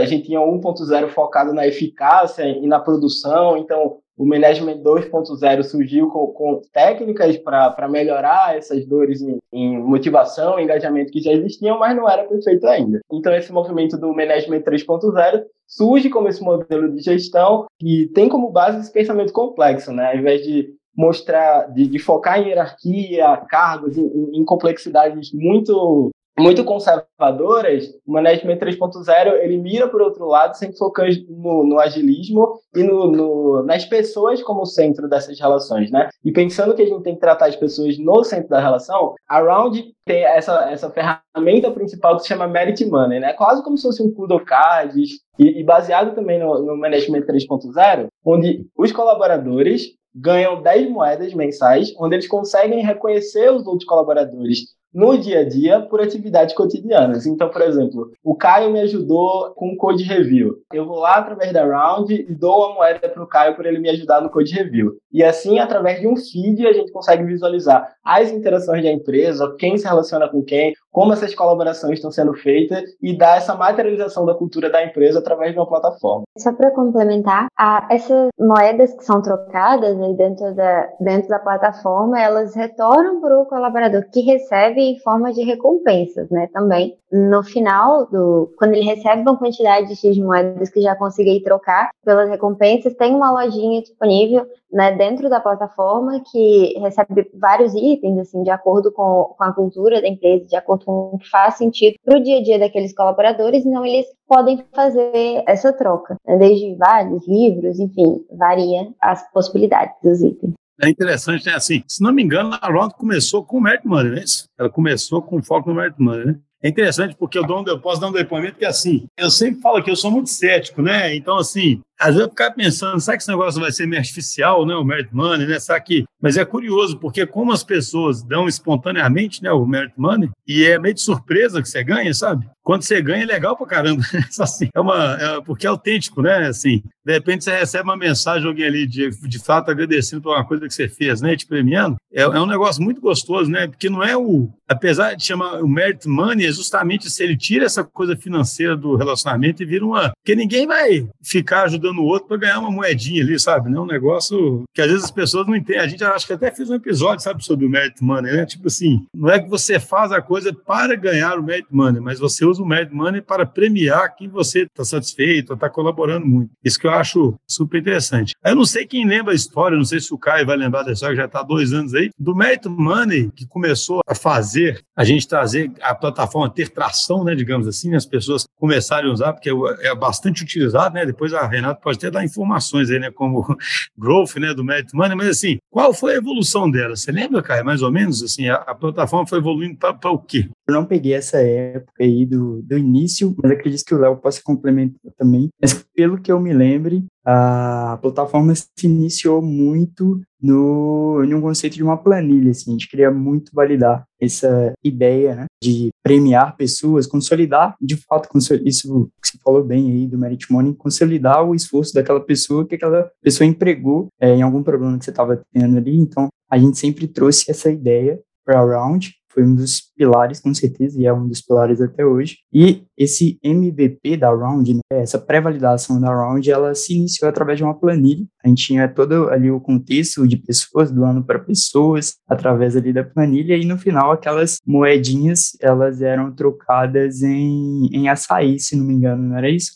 a 0.00 0.06
gente 0.06 0.26
tinha 0.26 0.40
1.0 0.40 1.08
focado 1.08 1.52
na 1.52 1.66
eficácia 1.66 2.44
e 2.46 2.66
na 2.66 2.78
produção, 2.78 3.58
então 3.58 3.98
o 4.16 4.24
Management 4.24 4.82
2.0 4.82 5.62
surgiu 5.64 6.08
com, 6.08 6.26
com 6.28 6.60
técnicas 6.72 7.36
para 7.36 7.88
melhorar 7.88 8.56
essas 8.56 8.86
dores 8.86 9.20
em, 9.20 9.38
em 9.52 9.78
motivação, 9.78 10.58
engajamento 10.58 11.12
que 11.12 11.20
já 11.20 11.32
existiam, 11.32 11.78
mas 11.78 11.96
não 11.96 12.08
era 12.08 12.24
perfeito 12.24 12.66
ainda. 12.66 13.00
Então, 13.12 13.34
esse 13.34 13.52
movimento 13.52 13.96
do 13.98 14.14
Management 14.14 14.62
3.0 14.62 15.42
surge 15.66 16.10
como 16.10 16.28
esse 16.28 16.42
modelo 16.42 16.94
de 16.94 17.02
gestão 17.02 17.66
que 17.80 18.10
tem 18.14 18.28
como 18.28 18.50
base 18.50 18.80
esse 18.80 18.92
pensamento 18.92 19.32
complexo, 19.32 19.92
né? 19.92 20.12
Ao 20.12 20.16
invés 20.16 20.42
de 20.42 20.74
mostrar, 20.96 21.72
de, 21.72 21.86
de 21.88 21.98
focar 21.98 22.40
em 22.40 22.48
hierarquia, 22.48 23.36
cargos, 23.48 23.96
em, 23.96 24.30
em 24.32 24.44
complexidades 24.44 25.32
muito 25.32 26.10
muito 26.38 26.64
conservadoras, 26.64 27.88
o 28.06 28.12
Management 28.12 28.58
3.0 28.58 29.34
ele 29.40 29.56
mira 29.58 29.88
por 29.88 30.02
outro 30.02 30.26
lado, 30.26 30.54
sempre 30.56 30.76
focando 30.76 31.10
no, 31.28 31.64
no 31.64 31.78
agilismo 31.78 32.58
e 32.74 32.82
no, 32.82 33.10
no, 33.10 33.62
nas 33.62 33.84
pessoas 33.84 34.42
como 34.42 34.66
centro 34.66 35.08
dessas 35.08 35.38
relações, 35.38 35.90
né? 35.90 36.08
E 36.24 36.32
pensando 36.32 36.74
que 36.74 36.82
a 36.82 36.86
gente 36.86 37.02
tem 37.02 37.14
que 37.14 37.20
tratar 37.20 37.46
as 37.46 37.56
pessoas 37.56 37.98
no 37.98 38.24
centro 38.24 38.48
da 38.48 38.60
relação, 38.60 39.14
a 39.28 39.40
Round 39.40 39.94
tem 40.04 40.24
essa, 40.24 40.70
essa 40.70 40.90
ferramenta 40.90 41.70
principal 41.70 42.16
que 42.16 42.22
se 42.22 42.28
chama 42.28 42.48
Merit 42.48 42.84
Money, 42.84 43.20
né? 43.20 43.32
Quase 43.34 43.62
como 43.62 43.76
se 43.76 43.84
fosse 43.84 44.02
um 44.02 44.12
Kudocards 44.12 45.10
e, 45.38 45.60
e 45.60 45.64
baseado 45.64 46.14
também 46.14 46.38
no, 46.40 46.60
no 46.62 46.76
Management 46.76 47.22
3.0, 47.22 48.08
onde 48.24 48.66
os 48.76 48.90
colaboradores 48.90 49.92
ganham 50.14 50.62
10 50.62 50.90
moedas 50.90 51.34
mensais, 51.34 51.92
onde 51.98 52.16
eles 52.16 52.28
conseguem 52.28 52.84
reconhecer 52.84 53.50
os 53.52 53.66
outros 53.66 53.84
colaboradores 53.84 54.74
no 54.94 55.18
dia 55.18 55.40
a 55.40 55.48
dia 55.48 55.80
por 55.80 56.00
atividades 56.00 56.54
cotidianas. 56.54 57.26
Então, 57.26 57.48
por 57.48 57.62
exemplo, 57.62 58.12
o 58.22 58.34
Caio 58.34 58.72
me 58.72 58.80
ajudou 58.80 59.50
com 59.56 59.72
o 59.72 59.76
code 59.76 60.04
review. 60.04 60.54
Eu 60.72 60.86
vou 60.86 61.00
lá 61.00 61.16
através 61.16 61.52
da 61.52 61.64
Round 61.64 62.14
e 62.14 62.34
dou 62.34 62.66
uma 62.66 62.74
moeda 62.76 63.08
para 63.08 63.22
o 63.22 63.26
Caio 63.26 63.56
por 63.56 63.66
ele 63.66 63.80
me 63.80 63.90
ajudar 63.90 64.20
no 64.20 64.30
code 64.30 64.54
review. 64.54 64.92
E 65.12 65.22
assim, 65.22 65.58
através 65.58 66.00
de 66.00 66.06
um 66.06 66.16
feed, 66.16 66.66
a 66.66 66.72
gente 66.72 66.92
consegue 66.92 67.24
visualizar 67.24 67.94
as 68.04 68.30
interações 68.30 68.82
da 68.82 68.90
empresa, 68.90 69.54
quem 69.58 69.76
se 69.76 69.86
relaciona 69.86 70.28
com 70.28 70.42
quem, 70.42 70.74
como 70.92 71.12
essas 71.12 71.34
colaborações 71.34 71.94
estão 71.94 72.10
sendo 72.10 72.34
feitas 72.34 72.82
e 73.02 73.16
dar 73.16 73.36
essa 73.36 73.54
materialização 73.54 74.24
da 74.24 74.34
cultura 74.34 74.70
da 74.70 74.84
empresa 74.84 75.18
através 75.18 75.52
de 75.52 75.58
uma 75.58 75.66
plataforma. 75.66 76.24
Só 76.38 76.52
para 76.52 76.70
complementar, 76.70 77.48
a, 77.58 77.88
essas 77.90 78.28
moedas 78.38 78.94
que 78.94 79.04
são 79.04 79.20
trocadas 79.22 80.00
aí 80.00 80.16
dentro 80.16 80.54
da, 80.54 80.88
dentro 81.00 81.28
da 81.28 81.38
plataforma, 81.38 82.20
elas 82.20 82.54
retornam 82.54 83.20
para 83.20 83.40
o 83.40 83.46
colaborador 83.46 84.04
que 84.12 84.20
recebe 84.20 84.83
em 84.92 84.98
forma 85.00 85.32
de 85.32 85.42
recompensas, 85.42 86.30
né, 86.30 86.48
também. 86.52 86.96
No 87.10 87.42
final, 87.42 88.06
do, 88.06 88.52
quando 88.58 88.72
ele 88.72 88.84
recebe 88.84 89.22
uma 89.22 89.38
quantidade 89.38 89.88
de 89.88 89.96
X 89.96 90.14
de 90.14 90.22
moedas 90.22 90.70
que 90.70 90.80
já 90.80 90.96
consegui 90.96 91.42
trocar 91.42 91.90
pelas 92.04 92.28
recompensas, 92.28 92.94
tem 92.94 93.14
uma 93.14 93.30
lojinha 93.30 93.82
disponível 93.82 94.46
né, 94.72 94.90
dentro 94.92 95.30
da 95.30 95.38
plataforma 95.38 96.20
que 96.30 96.76
recebe 96.80 97.30
vários 97.34 97.72
itens, 97.74 98.18
assim, 98.18 98.42
de 98.42 98.50
acordo 98.50 98.90
com, 98.90 99.34
com 99.38 99.44
a 99.44 99.52
cultura 99.52 100.02
da 100.02 100.08
empresa, 100.08 100.48
de 100.48 100.56
acordo 100.56 100.84
com 100.84 101.10
o 101.12 101.18
que 101.18 101.30
faz 101.30 101.54
sentido 101.54 101.94
para 102.04 102.18
o 102.18 102.22
dia 102.22 102.38
a 102.38 102.42
dia 102.42 102.58
daqueles 102.58 102.92
colaboradores, 102.92 103.64
então 103.64 103.86
eles 103.86 104.06
podem 104.26 104.64
fazer 104.74 105.44
essa 105.46 105.72
troca, 105.72 106.16
né, 106.26 106.36
desde 106.36 106.74
vários 106.74 107.26
livros, 107.28 107.78
enfim, 107.78 108.24
varia 108.32 108.92
as 109.00 109.30
possibilidades 109.32 109.94
dos 110.02 110.20
itens. 110.20 110.54
É 110.82 110.88
interessante, 110.88 111.46
né? 111.46 111.54
Assim, 111.54 111.84
se 111.86 112.02
não 112.02 112.12
me 112.12 112.22
engano, 112.22 112.58
a 112.60 112.68
Round 112.68 112.94
começou 112.94 113.44
com 113.44 113.58
o 113.58 113.60
Merit 113.60 113.86
Money, 113.86 114.10
não 114.10 114.18
é 114.18 114.24
isso? 114.24 114.48
Ela 114.58 114.68
começou 114.68 115.22
com 115.22 115.42
foco 115.42 115.68
no 115.70 115.76
Merit 115.76 115.94
Money, 115.98 116.26
né? 116.26 116.36
É 116.62 116.68
interessante 116.68 117.14
porque 117.14 117.38
eu, 117.38 117.46
dou 117.46 117.60
um, 117.60 117.64
eu 117.66 117.78
posso 117.78 118.00
dar 118.00 118.08
um 118.08 118.12
depoimento 118.12 118.58
que, 118.58 118.64
assim, 118.64 119.06
eu 119.18 119.30
sempre 119.30 119.60
falo 119.60 119.82
que 119.82 119.90
eu 119.90 119.96
sou 119.96 120.10
muito 120.10 120.30
cético, 120.30 120.80
né? 120.80 121.14
Então, 121.14 121.36
assim, 121.36 121.82
às 121.98 122.08
vezes 122.08 122.22
eu 122.22 122.28
ficar 122.28 122.50
pensando, 122.50 123.00
será 123.00 123.16
que 123.16 123.22
esse 123.22 123.30
negócio 123.30 123.60
vai 123.60 123.72
ser 123.72 123.86
meio 123.86 124.00
artificial, 124.00 124.66
né? 124.66 124.74
O 124.74 124.84
merit 124.84 125.14
money, 125.14 125.46
né? 125.46 125.58
Será 125.58 125.80
que... 125.80 126.04
Mas 126.20 126.36
é 126.36 126.44
curioso, 126.44 126.98
porque 126.98 127.26
como 127.26 127.52
as 127.52 127.62
pessoas 127.62 128.22
dão 128.22 128.48
espontaneamente 128.48 129.42
né, 129.42 129.52
o 129.52 129.66
merit 129.66 129.94
money, 129.96 130.30
e 130.46 130.64
é 130.64 130.78
meio 130.78 130.94
de 130.94 131.02
surpresa 131.02 131.62
que 131.62 131.68
você 131.68 131.84
ganha, 131.84 132.12
sabe? 132.14 132.46
Quando 132.64 132.82
você 132.82 133.02
ganha 133.02 133.24
é 133.24 133.26
legal 133.26 133.56
pra 133.56 133.66
caramba. 133.66 134.02
assim, 134.40 134.68
é 134.74 134.80
uma, 134.80 135.18
é, 135.20 135.40
porque 135.42 135.66
é 135.66 135.70
autêntico, 135.70 136.22
né? 136.22 136.46
Assim, 136.46 136.82
de 137.04 137.12
repente 137.12 137.44
você 137.44 137.54
recebe 137.54 137.84
uma 137.84 137.96
mensagem 137.96 138.48
alguém 138.48 138.64
ali 138.64 138.86
de, 138.86 139.10
de 139.10 139.38
fato 139.38 139.70
agradecendo 139.70 140.22
por 140.22 140.34
uma 140.34 140.46
coisa 140.46 140.66
que 140.66 140.72
você 140.72 140.88
fez, 140.88 141.20
né? 141.20 141.36
Te 141.36 141.46
premiando. 141.46 141.96
É, 142.10 142.22
é 142.22 142.40
um 142.40 142.46
negócio 142.46 142.82
muito 142.82 143.02
gostoso, 143.02 143.50
né? 143.50 143.66
Porque 143.66 143.90
não 143.90 144.02
é 144.02 144.16
o... 144.16 144.48
Apesar 144.66 145.14
de 145.14 145.22
chamar 145.22 145.62
o 145.62 145.68
merit 145.68 146.08
money, 146.08 146.46
é 146.46 146.52
justamente 146.52 147.10
se 147.10 147.22
ele 147.22 147.36
tira 147.36 147.66
essa 147.66 147.84
coisa 147.84 148.16
financeira 148.16 148.74
do 148.74 148.96
relacionamento 148.96 149.62
e 149.62 149.66
vira 149.66 149.84
uma... 149.84 150.12
Porque 150.14 150.34
ninguém 150.34 150.66
vai 150.66 151.06
ficar 151.22 151.64
ajudando 151.64 151.93
ajudando 151.94 151.98
o 151.98 152.04
outro 152.04 152.28
para 152.28 152.36
ganhar 152.36 152.58
uma 152.58 152.70
moedinha 152.70 153.22
ali, 153.22 153.38
sabe? 153.38 153.70
Não 153.70 153.82
é 153.82 153.84
um 153.84 153.86
negócio 153.86 154.64
que 154.74 154.82
às 154.82 154.88
vezes 154.88 155.04
as 155.04 155.10
pessoas 155.10 155.46
não 155.46 155.54
entendem. 155.54 155.82
A 155.82 155.86
gente 155.86 156.02
acho 156.02 156.26
que 156.26 156.32
até 156.32 156.50
fez 156.50 156.68
um 156.68 156.74
episódio, 156.74 157.22
sabe, 157.22 157.44
sobre 157.44 157.64
o 157.64 157.70
merit 157.70 158.02
money, 158.02 158.32
né? 158.32 158.46
Tipo 158.46 158.66
assim, 158.68 159.06
não 159.14 159.30
é 159.30 159.40
que 159.40 159.48
você 159.48 159.78
faz 159.78 160.12
a 160.12 160.20
coisa 160.20 160.52
para 160.52 160.96
ganhar 160.96 161.38
o 161.38 161.42
merit 161.42 161.68
money, 161.70 162.00
mas 162.00 162.18
você 162.18 162.44
usa 162.44 162.62
o 162.62 162.66
merit 162.66 162.92
money 162.92 163.20
para 163.20 163.46
premiar 163.46 164.14
quem 164.16 164.28
você 164.28 164.62
está 164.62 164.84
satisfeito, 164.84 165.54
está 165.54 165.68
colaborando 165.68 166.26
muito. 166.26 166.50
Isso 166.64 166.78
que 166.78 166.86
eu 166.86 166.92
acho 166.92 167.34
super 167.48 167.80
interessante. 167.80 168.34
Eu 168.44 168.56
não 168.56 168.64
sei 168.64 168.86
quem 168.86 169.06
lembra 169.06 169.32
a 169.32 169.36
história, 169.36 169.76
não 169.76 169.84
sei 169.84 170.00
se 170.00 170.12
o 170.12 170.18
Caio 170.18 170.46
vai 170.46 170.56
lembrar 170.56 170.82
da 170.82 170.92
história, 170.92 171.14
que 171.14 171.20
já 171.20 171.26
está 171.26 171.40
há 171.40 171.44
dois 171.44 171.72
anos 171.72 171.94
aí, 171.94 172.10
do 172.18 172.34
merit 172.34 172.68
money 172.68 173.30
que 173.34 173.46
começou 173.46 174.00
a 174.06 174.14
fazer 174.14 174.84
a 174.96 175.04
gente 175.04 175.26
trazer 175.26 175.70
a 175.80 175.94
plataforma 175.94 176.50
ter 176.50 176.68
tração, 176.68 177.24
né, 177.24 177.34
digamos 177.34 177.66
assim, 177.66 177.94
as 177.94 178.06
pessoas 178.06 178.46
começarem 178.56 179.10
a 179.10 179.12
usar, 179.12 179.32
porque 179.32 179.50
é 179.80 179.94
bastante 179.94 180.42
utilizado, 180.42 180.94
né? 180.94 181.04
Depois 181.04 181.32
a 181.34 181.46
Renata 181.46 181.73
pode 181.74 181.98
até 181.98 182.10
dar 182.10 182.24
informações 182.24 182.90
aí, 182.90 182.98
né, 182.98 183.10
como 183.10 183.44
growth, 183.96 184.36
né, 184.36 184.54
do 184.54 184.64
Merit 184.64 184.94
Money, 184.94 185.16
mas 185.16 185.28
assim, 185.28 185.58
qual 185.70 185.92
foi 185.92 186.14
a 186.14 186.18
evolução 186.18 186.70
dela? 186.70 186.96
Você 186.96 187.12
lembra, 187.12 187.42
Caio, 187.42 187.64
mais 187.64 187.82
ou 187.82 187.90
menos, 187.90 188.22
assim, 188.22 188.48
a, 188.48 188.56
a 188.56 188.74
plataforma 188.74 189.26
foi 189.26 189.38
evoluindo 189.38 189.76
para 189.76 190.10
o 190.10 190.18
quê? 190.18 190.48
Eu 190.66 190.74
não 190.74 190.84
peguei 190.84 191.14
essa 191.14 191.38
época 191.38 192.02
aí 192.02 192.24
do, 192.24 192.62
do 192.62 192.78
início, 192.78 193.34
mas 193.42 193.52
acredito 193.52 193.84
que 193.84 193.94
o 193.94 193.98
Léo 193.98 194.16
possa 194.16 194.40
complementar 194.42 195.12
também. 195.16 195.48
Mas 195.60 195.84
pelo 195.94 196.20
que 196.20 196.32
eu 196.32 196.40
me 196.40 196.52
lembre, 196.52 197.04
a 197.24 197.98
plataforma 198.02 198.54
se 198.54 198.66
iniciou 198.84 199.40
muito 199.40 200.20
no, 200.40 201.22
um 201.22 201.40
conceito 201.40 201.74
de 201.74 201.82
uma 201.82 201.96
planilha, 201.96 202.50
assim, 202.50 202.70
a 202.70 202.72
gente 202.72 202.88
queria 202.88 203.10
muito 203.10 203.50
validar 203.54 204.04
essa 204.20 204.74
ideia, 204.84 205.34
né, 205.34 205.46
de 205.62 205.88
premiar 206.02 206.54
pessoas, 206.56 207.06
consolidar, 207.06 207.74
de 207.80 207.96
fato, 207.96 208.28
isso 208.64 209.10
que 209.22 209.28
você 209.28 209.38
falou 209.42 209.64
bem 209.64 209.90
aí 209.90 210.06
do 210.06 210.18
Merit 210.18 210.52
Money, 210.52 210.74
consolidar 210.74 211.42
o 211.42 211.54
esforço 211.54 211.94
daquela 211.94 212.20
pessoa 212.20 212.66
que 212.66 212.74
aquela 212.74 213.10
pessoa 213.22 213.46
empregou 213.46 214.08
é, 214.20 214.34
em 214.34 214.42
algum 214.42 214.62
problema 214.62 214.98
que 214.98 215.04
você 215.04 215.10
estava 215.10 215.42
tendo 215.52 215.78
ali, 215.78 215.96
então 215.96 216.28
a 216.50 216.58
gente 216.58 216.78
sempre 216.78 217.08
trouxe 217.08 217.50
essa 217.50 217.70
ideia 217.70 218.20
para 218.44 218.60
a 218.60 218.64
Round, 218.64 219.14
foi 219.34 219.42
um 219.42 219.54
dos 219.54 219.82
pilares, 219.96 220.40
com 220.40 220.54
certeza, 220.54 221.00
e 221.00 221.06
é 221.06 221.12
um 221.12 221.26
dos 221.26 221.42
pilares 221.42 221.80
até 221.80 222.06
hoje. 222.06 222.38
E 222.52 222.84
esse 222.96 223.38
MVP 223.42 224.16
da 224.16 224.30
Round, 224.30 224.74
né, 224.74 224.80
essa 224.90 225.18
pré-validação 225.18 226.00
da 226.00 226.14
Round, 226.14 226.48
ela 226.48 226.74
se 226.74 226.94
iniciou 226.94 227.28
através 227.28 227.58
de 227.58 227.64
uma 227.64 227.78
planilha. 227.78 228.24
A 228.44 228.48
gente 228.48 228.64
tinha 228.64 228.88
todo 228.88 229.28
ali 229.30 229.50
o 229.50 229.60
contexto 229.60 230.26
de 230.26 230.36
pessoas, 230.36 230.92
do 230.92 231.04
ano 231.04 231.24
para 231.24 231.38
pessoas, 231.38 232.14
através 232.28 232.76
ali 232.76 232.92
da 232.92 233.02
planilha, 233.02 233.56
e 233.56 233.64
no 233.64 233.76
final 233.76 234.12
aquelas 234.12 234.58
moedinhas, 234.64 235.56
elas 235.60 236.00
eram 236.00 236.32
trocadas 236.32 237.22
em, 237.22 237.88
em 237.92 238.08
açaí, 238.08 238.60
se 238.60 238.76
não 238.76 238.84
me 238.84 238.94
engano, 238.94 239.22
não 239.22 239.36
era 239.36 239.50
isso? 239.50 239.72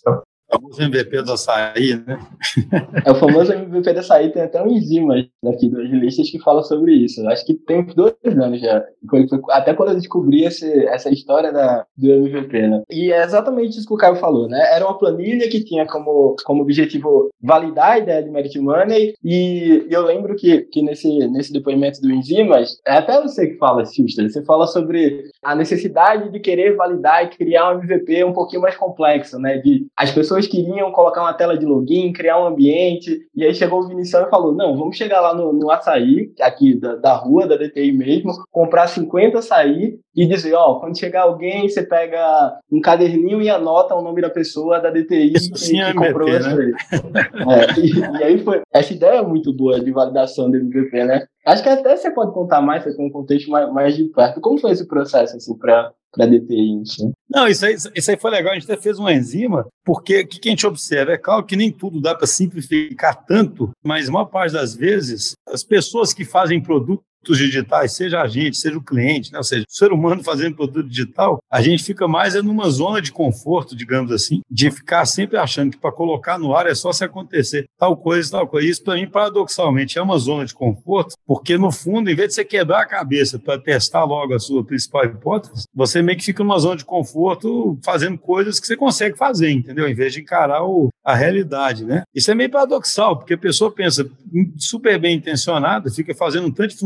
Famoso 0.50 0.82
MVP 0.82 1.22
do 1.22 1.32
açaí, 1.32 2.02
né? 2.06 2.18
É 3.04 3.10
o 3.10 3.14
famoso 3.14 3.52
MVP 3.52 3.92
do 3.92 4.00
açaí, 4.00 4.30
tem 4.30 4.42
até 4.42 4.62
um 4.62 4.68
enzima 4.68 5.14
daqui 5.42 5.68
dos 5.68 5.88
listas 5.90 6.30
que 6.30 6.38
fala 6.38 6.62
sobre 6.62 6.92
isso. 6.92 7.26
Acho 7.28 7.44
que 7.46 7.54
tem 7.54 7.84
dois 7.84 8.14
anos 8.24 8.60
já. 8.60 8.84
Até 9.50 9.74
quando 9.74 9.90
eu 9.90 9.96
descobri 9.96 10.44
esse, 10.44 10.86
essa 10.86 11.10
história 11.10 11.52
da, 11.52 11.84
do 11.96 12.10
MVP, 12.10 12.66
né? 12.66 12.82
E 12.90 13.12
é 13.12 13.22
exatamente 13.22 13.78
isso 13.78 13.86
que 13.86 13.94
o 13.94 13.98
Caio 13.98 14.16
falou, 14.16 14.48
né? 14.48 14.58
Era 14.74 14.86
uma 14.86 14.98
planilha 14.98 15.48
que 15.48 15.64
tinha 15.64 15.86
como, 15.86 16.36
como 16.44 16.62
objetivo 16.62 17.28
validar 17.42 17.92
a 17.92 17.98
ideia 17.98 18.22
de 18.22 18.30
Merit 18.30 18.58
Money. 18.58 19.14
E, 19.24 19.86
eu 19.90 20.02
lembro 20.02 20.34
que, 20.36 20.62
que 20.62 20.82
nesse, 20.82 21.08
nesse 21.28 21.52
depoimento 21.52 22.00
do 22.00 22.10
Enzimas, 22.10 22.78
é 22.86 22.92
até 22.92 23.20
você 23.20 23.48
que 23.48 23.58
fala, 23.58 23.84
Sister, 23.84 24.28
você 24.30 24.42
fala 24.44 24.66
sobre 24.66 25.24
a 25.42 25.54
necessidade 25.54 26.30
de 26.30 26.40
querer 26.40 26.76
validar 26.76 27.24
e 27.24 27.28
criar 27.28 27.74
um 27.74 27.82
MVP 27.82 28.24
um 28.24 28.32
pouquinho 28.32 28.62
mais 28.62 28.76
complexo, 28.76 29.38
né? 29.38 29.58
De 29.58 29.86
as 29.96 30.10
pessoas 30.10 30.37
pessoas 30.38 30.46
queriam 30.46 30.92
colocar 30.92 31.22
uma 31.22 31.32
tela 31.32 31.58
de 31.58 31.66
login, 31.66 32.12
criar 32.12 32.40
um 32.40 32.46
ambiente, 32.46 33.26
e 33.34 33.44
aí 33.44 33.54
chegou 33.54 33.80
o 33.80 33.88
Vinicius 33.88 34.26
e 34.26 34.30
falou: 34.30 34.54
não, 34.54 34.76
vamos 34.76 34.96
chegar 34.96 35.20
lá 35.20 35.34
no, 35.34 35.52
no 35.52 35.70
açaí, 35.70 36.32
aqui 36.40 36.78
da, 36.78 36.94
da 36.96 37.14
rua, 37.14 37.46
da 37.46 37.56
DTI 37.56 37.92
mesmo, 37.92 38.32
comprar 38.50 38.86
50 38.86 39.38
açaí 39.38 39.98
e 40.14 40.26
dizer: 40.26 40.54
ó, 40.54 40.72
oh, 40.72 40.80
quando 40.80 40.98
chegar 40.98 41.22
alguém, 41.22 41.68
você 41.68 41.82
pega 41.82 42.56
um 42.70 42.80
caderninho 42.80 43.42
e 43.42 43.50
anota 43.50 43.94
o 43.94 44.02
nome 44.02 44.22
da 44.22 44.30
pessoa 44.30 44.80
da 44.80 44.90
DTI 44.90 45.32
Isso 45.34 45.52
que, 45.52 45.58
sim, 45.58 45.74
que 45.74 45.80
é 45.80 45.94
comprou 45.94 46.28
MVP, 46.28 46.56
né? 46.56 46.76
é, 47.48 47.80
e, 47.80 48.20
e, 48.20 48.24
aí 48.24 48.38
foi. 48.38 48.62
Essa 48.72 48.92
ideia 48.92 49.18
é 49.18 49.22
muito 49.22 49.52
boa 49.52 49.80
de 49.80 49.90
validação 49.90 50.50
do 50.50 50.56
MVP, 50.56 51.04
né? 51.04 51.26
Acho 51.46 51.62
que 51.62 51.68
até 51.68 51.96
você 51.96 52.10
pode 52.10 52.32
contar 52.32 52.60
mais, 52.60 52.84
você 52.84 52.94
tem 52.94 53.06
um 53.06 53.10
contexto 53.10 53.50
mais, 53.50 53.72
mais 53.72 53.96
de 53.96 54.04
perto. 54.04 54.40
Como 54.40 54.58
foi 54.58 54.72
esse 54.72 54.86
processo, 54.86 55.36
assim, 55.36 55.56
para 55.56 55.90
para 56.12 56.26
DTI, 56.26 56.82
enfim. 56.82 57.12
Não, 57.28 57.46
isso 57.46 57.64
aí, 57.64 57.76
isso 57.94 58.10
aí 58.10 58.16
foi 58.16 58.30
legal. 58.30 58.52
A 58.52 58.58
gente 58.58 58.70
até 58.70 58.80
fez 58.80 58.98
uma 58.98 59.12
enzima, 59.12 59.66
porque 59.84 60.20
o 60.20 60.26
que 60.26 60.48
a 60.48 60.50
gente 60.50 60.66
observa? 60.66 61.12
É 61.12 61.18
claro 61.18 61.44
que 61.44 61.56
nem 61.56 61.70
tudo 61.70 62.00
dá 62.00 62.14
para 62.14 62.26
simplificar 62.26 63.24
tanto, 63.26 63.70
mas 63.84 64.08
a 64.08 64.12
maior 64.12 64.26
parte 64.26 64.52
das 64.52 64.74
vezes, 64.74 65.34
as 65.46 65.62
pessoas 65.62 66.12
que 66.12 66.24
fazem 66.24 66.62
produto 66.62 67.02
digitais, 67.22 67.92
seja 67.92 68.22
a 68.22 68.28
gente, 68.28 68.56
seja 68.56 68.76
o 68.76 68.82
cliente, 68.82 69.32
né? 69.32 69.38
ou 69.38 69.44
seja, 69.44 69.64
o 69.68 69.72
ser 69.72 69.92
humano 69.92 70.22
fazendo 70.22 70.56
produto 70.56 70.88
digital, 70.88 71.42
a 71.50 71.60
gente 71.60 71.84
fica 71.84 72.06
mais 72.06 72.34
é 72.34 72.42
numa 72.42 72.68
zona 72.70 73.00
de 73.00 73.12
conforto, 73.12 73.76
digamos 73.76 74.12
assim, 74.12 74.40
de 74.50 74.70
ficar 74.70 75.04
sempre 75.06 75.36
achando 75.36 75.72
que 75.72 75.78
para 75.78 75.92
colocar 75.92 76.38
no 76.38 76.54
ar 76.54 76.66
é 76.66 76.74
só 76.74 76.92
se 76.92 77.04
acontecer 77.04 77.68
tal 77.78 77.96
coisa, 77.96 78.30
tal 78.30 78.46
coisa. 78.46 78.68
Isso, 78.68 78.82
para 78.82 78.94
mim, 78.94 79.08
paradoxalmente, 79.08 79.98
é 79.98 80.02
uma 80.02 80.18
zona 80.18 80.44
de 80.44 80.54
conforto, 80.54 81.14
porque 81.26 81.58
no 81.58 81.70
fundo, 81.70 82.10
em 82.10 82.14
vez 82.14 82.28
de 82.28 82.34
você 82.34 82.44
quebrar 82.44 82.82
a 82.82 82.86
cabeça 82.86 83.38
para 83.38 83.58
testar 83.58 84.04
logo 84.04 84.34
a 84.34 84.38
sua 84.38 84.64
principal 84.64 85.04
hipótese, 85.04 85.64
você 85.74 86.02
meio 86.02 86.18
que 86.18 86.24
fica 86.24 86.42
numa 86.42 86.58
zona 86.58 86.76
de 86.76 86.84
conforto 86.84 87.78
fazendo 87.84 88.18
coisas 88.18 88.58
que 88.60 88.66
você 88.66 88.76
consegue 88.76 89.16
fazer, 89.16 89.50
entendeu? 89.50 89.88
Em 89.88 89.94
vez 89.94 90.12
de 90.12 90.20
encarar 90.20 90.64
o, 90.64 90.88
a 91.04 91.14
realidade, 91.14 91.84
né? 91.84 92.02
Isso 92.14 92.30
é 92.30 92.34
meio 92.34 92.50
paradoxal, 92.50 93.16
porque 93.16 93.34
a 93.34 93.38
pessoa 93.38 93.70
pensa 93.70 94.08
super 94.56 94.98
bem 94.98 95.16
intencionada, 95.16 95.90
fica 95.90 96.14
fazendo 96.14 96.46
um 96.46 96.50
tanto 96.50 96.70
de 96.70 96.76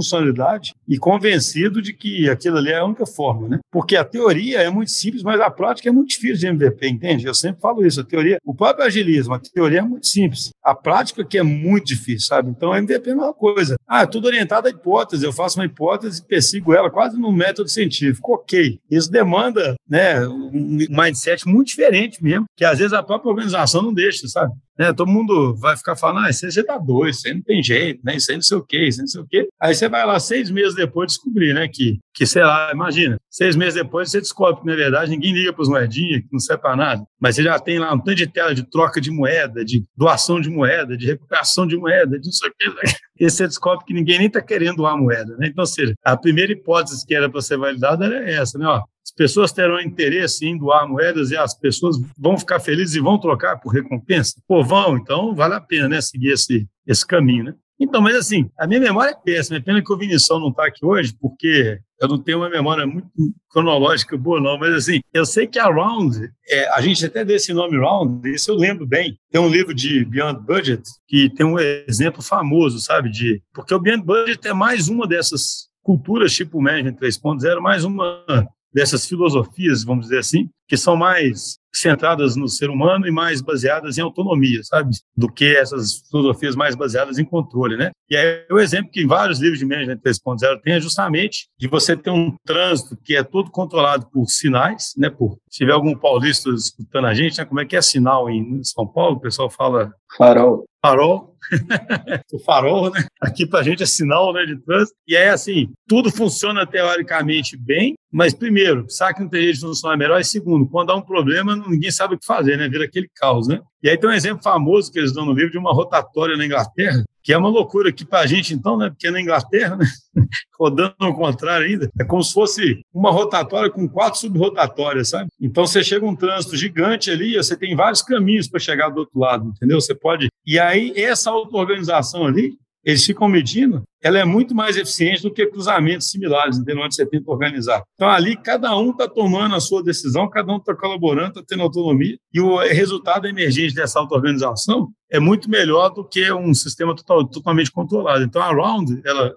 e 0.88 0.98
convencido 0.98 1.80
de 1.80 1.92
que 1.92 2.28
aquilo 2.28 2.58
ali 2.58 2.70
é 2.70 2.78
a 2.78 2.84
única 2.84 3.06
forma, 3.06 3.48
né? 3.48 3.60
Porque 3.70 3.96
a 3.96 4.04
teoria 4.04 4.60
é 4.60 4.70
muito 4.70 4.90
simples, 4.90 5.22
mas 5.22 5.40
a 5.40 5.50
prática 5.50 5.88
é 5.88 5.92
muito 5.92 6.10
difícil 6.10 6.38
de 6.38 6.46
MVP, 6.46 6.88
entende? 6.88 7.26
Eu 7.26 7.34
sempre 7.34 7.60
falo 7.60 7.84
isso, 7.86 8.00
a 8.00 8.04
teoria, 8.04 8.38
o 8.44 8.54
próprio 8.54 8.86
agilismo, 8.86 9.34
a 9.34 9.38
teoria 9.38 9.80
é 9.80 9.82
muito 9.82 10.06
simples, 10.06 10.50
a 10.62 10.74
prática 10.74 11.24
que 11.24 11.38
é 11.38 11.42
muito 11.42 11.86
difícil, 11.86 12.26
sabe? 12.26 12.50
Então, 12.50 12.74
MVP 12.74 13.10
é 13.10 13.14
uma 13.14 13.34
coisa. 13.34 13.76
Ah, 13.86 14.02
é 14.02 14.06
tudo 14.06 14.26
orientado 14.26 14.66
à 14.66 14.70
hipótese, 14.70 15.24
eu 15.24 15.32
faço 15.32 15.58
uma 15.58 15.66
hipótese 15.66 16.20
e 16.20 16.24
persigo 16.24 16.72
ela 16.74 16.90
quase 16.90 17.18
no 17.18 17.32
método 17.32 17.68
científico. 17.68 18.32
Ok, 18.34 18.78
isso 18.90 19.10
demanda 19.10 19.74
né, 19.88 20.26
um 20.26 20.86
mindset 20.88 21.46
muito 21.46 21.68
diferente 21.68 22.22
mesmo, 22.22 22.46
que 22.56 22.64
às 22.64 22.78
vezes 22.78 22.92
a 22.92 23.02
própria 23.02 23.30
organização 23.30 23.82
não 23.82 23.92
deixa, 23.92 24.26
sabe? 24.28 24.52
Né? 24.78 24.92
Todo 24.92 25.10
mundo 25.10 25.54
vai 25.54 25.76
ficar 25.76 25.96
falando, 25.96 26.26
ah, 26.26 26.30
isso 26.30 26.46
aí 26.46 26.52
você 26.52 26.64
tá 26.64 26.78
doido, 26.78 27.10
isso 27.10 27.28
aí 27.28 27.34
não 27.34 27.42
tem 27.42 27.62
jeito, 27.62 28.00
né? 28.04 28.16
Isso 28.16 28.30
aí 28.30 28.36
não 28.36 28.42
sei 28.42 28.56
o 28.56 28.62
quê, 28.62 28.88
isso 28.88 29.00
aí 29.00 29.02
não 29.02 29.08
sei 29.08 29.20
o 29.20 29.26
quê. 29.26 29.48
Aí 29.60 29.74
você 29.74 29.88
vai 29.88 30.06
lá 30.06 30.18
seis 30.18 30.50
meses 30.50 30.74
depois 30.74 31.08
descobrir, 31.12 31.54
né, 31.54 31.68
que, 31.68 31.98
que 32.14 32.26
sei 32.26 32.42
lá, 32.42 32.70
imagina, 32.72 33.18
seis 33.30 33.54
meses 33.56 33.74
depois 33.74 34.10
você 34.10 34.20
descobre 34.20 34.60
que, 34.60 34.66
na 34.66 34.74
verdade, 34.74 35.10
ninguém 35.10 35.32
liga 35.32 35.52
para 35.52 35.62
os 35.62 35.68
moedinhas, 35.68 36.22
que 36.22 36.28
não 36.32 36.40
serve 36.40 36.62
para 36.62 36.76
nada, 36.76 37.02
mas 37.20 37.36
você 37.36 37.42
já 37.42 37.58
tem 37.58 37.78
lá 37.78 37.92
um 37.92 37.98
tanto 37.98 38.14
de 38.14 38.26
tela 38.26 38.54
de 38.54 38.68
troca 38.68 39.00
de 39.00 39.10
moeda, 39.10 39.64
de 39.64 39.84
doação 39.96 40.40
de 40.40 40.50
moeda, 40.50 40.96
de 40.96 41.06
recuperação 41.06 41.66
de 41.66 41.76
moeda, 41.76 42.18
de 42.18 42.26
não 42.26 42.32
sei 42.32 42.48
o 42.48 42.54
quê. 42.58 42.68
Né? 42.68 42.92
E 43.20 43.30
você 43.30 43.46
descobre 43.46 43.84
que 43.84 43.94
ninguém 43.94 44.18
nem 44.18 44.26
está 44.26 44.40
querendo 44.40 44.76
doar 44.76 44.96
moeda, 44.96 45.36
né? 45.36 45.46
Então, 45.46 45.62
ou 45.62 45.66
seja, 45.66 45.94
a 46.04 46.16
primeira 46.16 46.52
hipótese 46.52 47.06
que 47.06 47.14
era 47.14 47.30
para 47.30 47.40
ser 47.40 47.56
validada 47.56 48.06
era 48.06 48.28
essa, 48.28 48.58
né? 48.58 48.66
Ó, 48.66 48.82
as 49.12 49.14
pessoas 49.14 49.52
terão 49.52 49.78
interesse 49.78 50.46
em 50.46 50.56
doar 50.56 50.88
moedas 50.88 51.30
e 51.30 51.36
as 51.36 51.54
pessoas 51.54 51.96
vão 52.18 52.38
ficar 52.38 52.60
felizes 52.60 52.94
e 52.94 53.00
vão 53.00 53.18
trocar 53.18 53.60
por 53.60 53.72
recompensa? 53.72 54.40
Pô, 54.48 54.64
vão, 54.64 54.96
então 54.96 55.34
vale 55.34 55.54
a 55.54 55.60
pena, 55.60 55.86
né, 55.86 56.00
seguir 56.00 56.32
esse, 56.32 56.66
esse 56.86 57.06
caminho, 57.06 57.44
né? 57.44 57.54
Então, 57.78 58.00
mas 58.00 58.14
assim, 58.14 58.48
a 58.58 58.66
minha 58.66 58.78
memória 58.78 59.10
é 59.10 59.14
péssima. 59.14 59.56
É 59.56 59.60
pena 59.60 59.82
que 59.82 59.92
o 59.92 59.96
Vinição 59.96 60.38
não 60.38 60.50
está 60.50 60.66
aqui 60.66 60.86
hoje, 60.86 61.12
porque 61.20 61.80
eu 62.00 62.06
não 62.06 62.16
tenho 62.16 62.38
uma 62.38 62.48
memória 62.48 62.86
muito 62.86 63.10
cronológica 63.50 64.16
boa, 64.16 64.40
não. 64.40 64.56
Mas 64.56 64.72
assim, 64.74 65.00
eu 65.12 65.26
sei 65.26 65.48
que 65.48 65.58
a 65.58 65.66
Round, 65.66 66.16
é, 66.48 66.68
a 66.70 66.80
gente 66.80 67.04
até 67.04 67.24
deu 67.24 67.34
esse 67.34 67.52
nome 67.52 67.76
Round, 67.76 68.30
isso 68.30 68.52
eu 68.52 68.54
lembro 68.54 68.86
bem. 68.86 69.18
Tem 69.32 69.40
um 69.40 69.48
livro 69.48 69.74
de 69.74 70.04
Beyond 70.04 70.40
Budget 70.46 70.82
que 71.08 71.28
tem 71.30 71.44
um 71.44 71.58
exemplo 71.58 72.22
famoso, 72.22 72.78
sabe? 72.78 73.10
De, 73.10 73.42
porque 73.52 73.74
o 73.74 73.80
Beyond 73.80 74.04
Budget 74.04 74.46
é 74.46 74.54
mais 74.54 74.88
uma 74.88 75.06
dessas 75.06 75.68
culturas 75.82 76.32
tipo 76.32 76.62
Management 76.62 76.94
3.0, 76.94 77.60
mais 77.60 77.84
uma 77.84 78.24
dessas 78.72 79.06
filosofias, 79.06 79.84
vamos 79.84 80.06
dizer 80.06 80.18
assim, 80.18 80.48
que 80.68 80.76
são 80.76 80.96
mais 80.96 81.58
centradas 81.74 82.36
no 82.36 82.48
ser 82.48 82.70
humano 82.70 83.06
e 83.06 83.10
mais 83.10 83.40
baseadas 83.40 83.98
em 83.98 84.00
autonomia, 84.00 84.62
sabe? 84.62 84.90
Do 85.16 85.30
que 85.30 85.56
essas 85.56 86.02
filosofias 86.10 86.54
mais 86.54 86.74
baseadas 86.74 87.18
em 87.18 87.24
controle, 87.24 87.76
né? 87.76 87.90
E 88.08 88.16
aí 88.16 88.46
o 88.50 88.58
exemplo 88.58 88.90
que 88.90 89.06
vários 89.06 89.38
livros 89.40 89.58
de 89.58 89.66
Management 89.66 89.98
3.0 89.98 90.60
tem 90.62 90.74
é 90.74 90.80
justamente 90.80 91.48
de 91.58 91.68
você 91.68 91.96
ter 91.96 92.10
um 92.10 92.34
trânsito 92.44 92.96
que 93.02 93.16
é 93.16 93.22
todo 93.22 93.50
controlado 93.50 94.06
por 94.10 94.26
sinais, 94.26 94.92
né? 94.96 95.10
Por, 95.10 95.38
se 95.50 95.58
tiver 95.58 95.72
algum 95.72 95.94
paulista 95.94 96.50
escutando 96.50 97.06
a 97.06 97.14
gente, 97.14 97.38
né? 97.38 97.44
como 97.44 97.60
é 97.60 97.64
que 97.64 97.76
é 97.76 97.82
sinal 97.82 98.28
em 98.30 98.62
São 98.64 98.86
Paulo? 98.86 99.16
O 99.16 99.20
pessoal 99.20 99.50
fala... 99.50 99.92
Farol. 100.16 100.64
Farol. 100.84 101.32
o 102.32 102.38
farol, 102.40 102.90
né? 102.90 103.04
Aqui 103.20 103.46
para 103.46 103.60
a 103.60 103.62
gente 103.62 103.82
é 103.82 103.86
sinal 103.86 104.32
né, 104.32 104.44
de 104.44 104.56
trânsito. 104.56 104.96
E 105.06 105.14
é 105.14 105.30
assim, 105.30 105.70
tudo 105.88 106.10
funciona 106.10 106.66
teoricamente 106.66 107.56
bem, 107.56 107.94
mas 108.12 108.34
primeiro, 108.34 108.86
sabe 108.88 109.14
que 109.14 109.22
não 109.22 109.28
tem 109.28 109.42
jeito 109.42 109.54
de 109.54 109.60
funcionar 109.60 109.96
melhor, 109.96 110.20
e 110.20 110.24
segundo, 110.24 110.66
quando 110.66 110.90
há 110.90 110.96
um 110.96 111.02
problema, 111.02 111.56
ninguém 111.56 111.90
sabe 111.90 112.14
o 112.14 112.18
que 112.18 112.26
fazer, 112.26 112.56
né? 112.56 112.68
Vira 112.68 112.84
aquele 112.84 113.08
caos, 113.14 113.48
né? 113.48 113.60
E 113.82 113.88
aí 113.88 113.98
tem 113.98 114.08
um 114.08 114.12
exemplo 114.12 114.42
famoso 114.42 114.92
que 114.92 114.98
eles 114.98 115.12
dão 115.12 115.24
no 115.24 115.32
livro 115.32 115.50
de 115.50 115.58
uma 115.58 115.72
rotatória 115.72 116.36
na 116.36 116.44
Inglaterra, 116.44 117.02
que 117.22 117.32
é 117.32 117.38
uma 117.38 117.48
loucura 117.48 117.88
aqui 117.88 118.04
para 118.04 118.20
a 118.20 118.26
gente, 118.26 118.52
então, 118.52 118.76
né? 118.76 118.90
Porque 118.90 119.10
na 119.10 119.20
Inglaterra, 119.20 119.76
né? 119.76 119.86
rodando 120.58 120.94
ao 121.00 121.14
contrário 121.14 121.66
ainda, 121.66 121.90
é 121.98 122.04
como 122.04 122.22
se 122.22 122.32
fosse 122.32 122.80
uma 122.92 123.10
rotatória 123.10 123.70
com 123.70 123.88
quatro 123.88 124.20
subrotatórias, 124.20 125.08
sabe? 125.08 125.28
Então 125.40 125.66
você 125.66 125.82
chega 125.82 126.06
um 126.06 126.14
trânsito 126.14 126.56
gigante 126.56 127.10
ali, 127.10 127.36
você 127.36 127.56
tem 127.56 127.74
vários 127.74 128.02
caminhos 128.02 128.48
para 128.48 128.60
chegar 128.60 128.90
do 128.90 129.00
outro 129.00 129.18
lado, 129.18 129.48
entendeu? 129.48 129.80
Você 129.80 129.94
pode. 129.94 130.28
E 130.46 130.58
aí, 130.58 130.92
essa 130.96 131.30
auto-organização 131.30 132.26
ali, 132.26 132.56
eles 132.84 133.04
ficam 133.04 133.28
medindo, 133.28 133.82
ela 134.02 134.18
é 134.18 134.24
muito 134.24 134.54
mais 134.54 134.76
eficiente 134.76 135.22
do 135.22 135.32
que 135.32 135.46
cruzamentos 135.46 136.10
similares, 136.10 136.58
entendeu? 136.58 136.82
onde 136.82 136.96
você 136.96 137.06
tenta 137.06 137.30
organizar. 137.30 137.82
Então, 137.94 138.08
ali, 138.08 138.36
cada 138.36 138.76
um 138.76 138.90
está 138.90 139.08
tomando 139.08 139.54
a 139.54 139.60
sua 139.60 139.82
decisão, 139.82 140.28
cada 140.28 140.52
um 140.52 140.56
está 140.56 140.74
colaborando, 140.74 141.28
está 141.28 141.42
tendo 141.46 141.62
autonomia, 141.62 142.18
e 142.34 142.40
o 142.40 142.58
resultado 142.58 143.26
emergente 143.28 143.74
dessa 143.74 144.00
auto-organização 144.00 144.88
é 145.08 145.20
muito 145.20 145.48
melhor 145.48 145.90
do 145.90 146.04
que 146.04 146.32
um 146.32 146.52
sistema 146.52 146.96
total, 146.96 147.24
totalmente 147.28 147.70
controlado. 147.70 148.24
Então, 148.24 148.42
a 148.42 148.52
Round, 148.52 149.00
ela, 149.04 149.32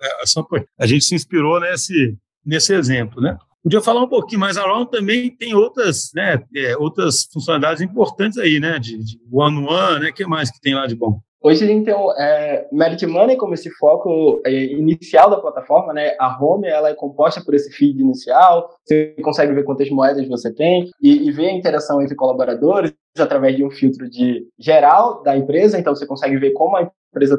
a 0.79 0.87
gente 0.87 1.05
se 1.05 1.13
inspirou 1.13 1.59
nesse, 1.59 2.17
nesse 2.43 2.73
exemplo, 2.73 3.21
né? 3.21 3.37
Podia 3.65 3.81
falar 3.81 4.03
um 4.03 4.07
pouquinho, 4.07 4.41
mas 4.41 4.57
a 4.57 4.61
Round 4.61 4.91
também 4.91 5.35
tem 5.35 5.55
outras, 5.55 6.11
né, 6.13 6.39
é, 6.55 6.77
outras 6.77 7.27
funcionalidades 7.33 7.81
importantes 7.81 8.37
aí, 8.37 8.59
né, 8.59 8.77
de 8.77 8.99
one-one, 9.31 9.65
-one, 9.67 9.99
né, 10.01 10.11
que 10.11 10.23
mais 10.23 10.51
que 10.51 10.61
tem 10.61 10.75
lá 10.75 10.85
de 10.85 10.93
bom? 10.93 11.19
Hoje 11.41 11.63
a 11.63 11.67
gente 11.67 11.83
tem 11.83 11.93
o 11.95 12.11
é, 12.11 12.67
Merit 12.71 13.03
Money 13.07 13.37
como 13.37 13.55
esse 13.55 13.71
foco 13.71 14.39
é, 14.45 14.51
inicial 14.51 15.31
da 15.31 15.37
plataforma, 15.37 15.93
né? 15.93 16.15
A 16.19 16.43
home 16.43 16.67
ela 16.67 16.89
é 16.89 16.93
composta 16.93 17.41
por 17.43 17.55
esse 17.55 17.71
feed 17.71 17.99
inicial, 17.99 18.69
você 18.83 19.15
consegue 19.23 19.53
ver 19.53 19.63
quantas 19.63 19.89
moedas 19.89 20.27
você 20.27 20.53
tem 20.53 20.91
e, 21.01 21.27
e 21.27 21.31
ver 21.31 21.47
a 21.47 21.53
interação 21.53 21.99
entre 22.03 22.15
colaboradores 22.15 22.93
através 23.17 23.55
de 23.55 23.63
um 23.63 23.71
filtro 23.71 24.07
de 24.07 24.47
geral 24.59 25.23
da 25.23 25.35
empresa, 25.35 25.79
então 25.79 25.95
você 25.95 26.05
consegue 26.05 26.37
ver 26.37 26.51
como 26.51 26.77
a 26.77 26.91
empresa 27.11 27.35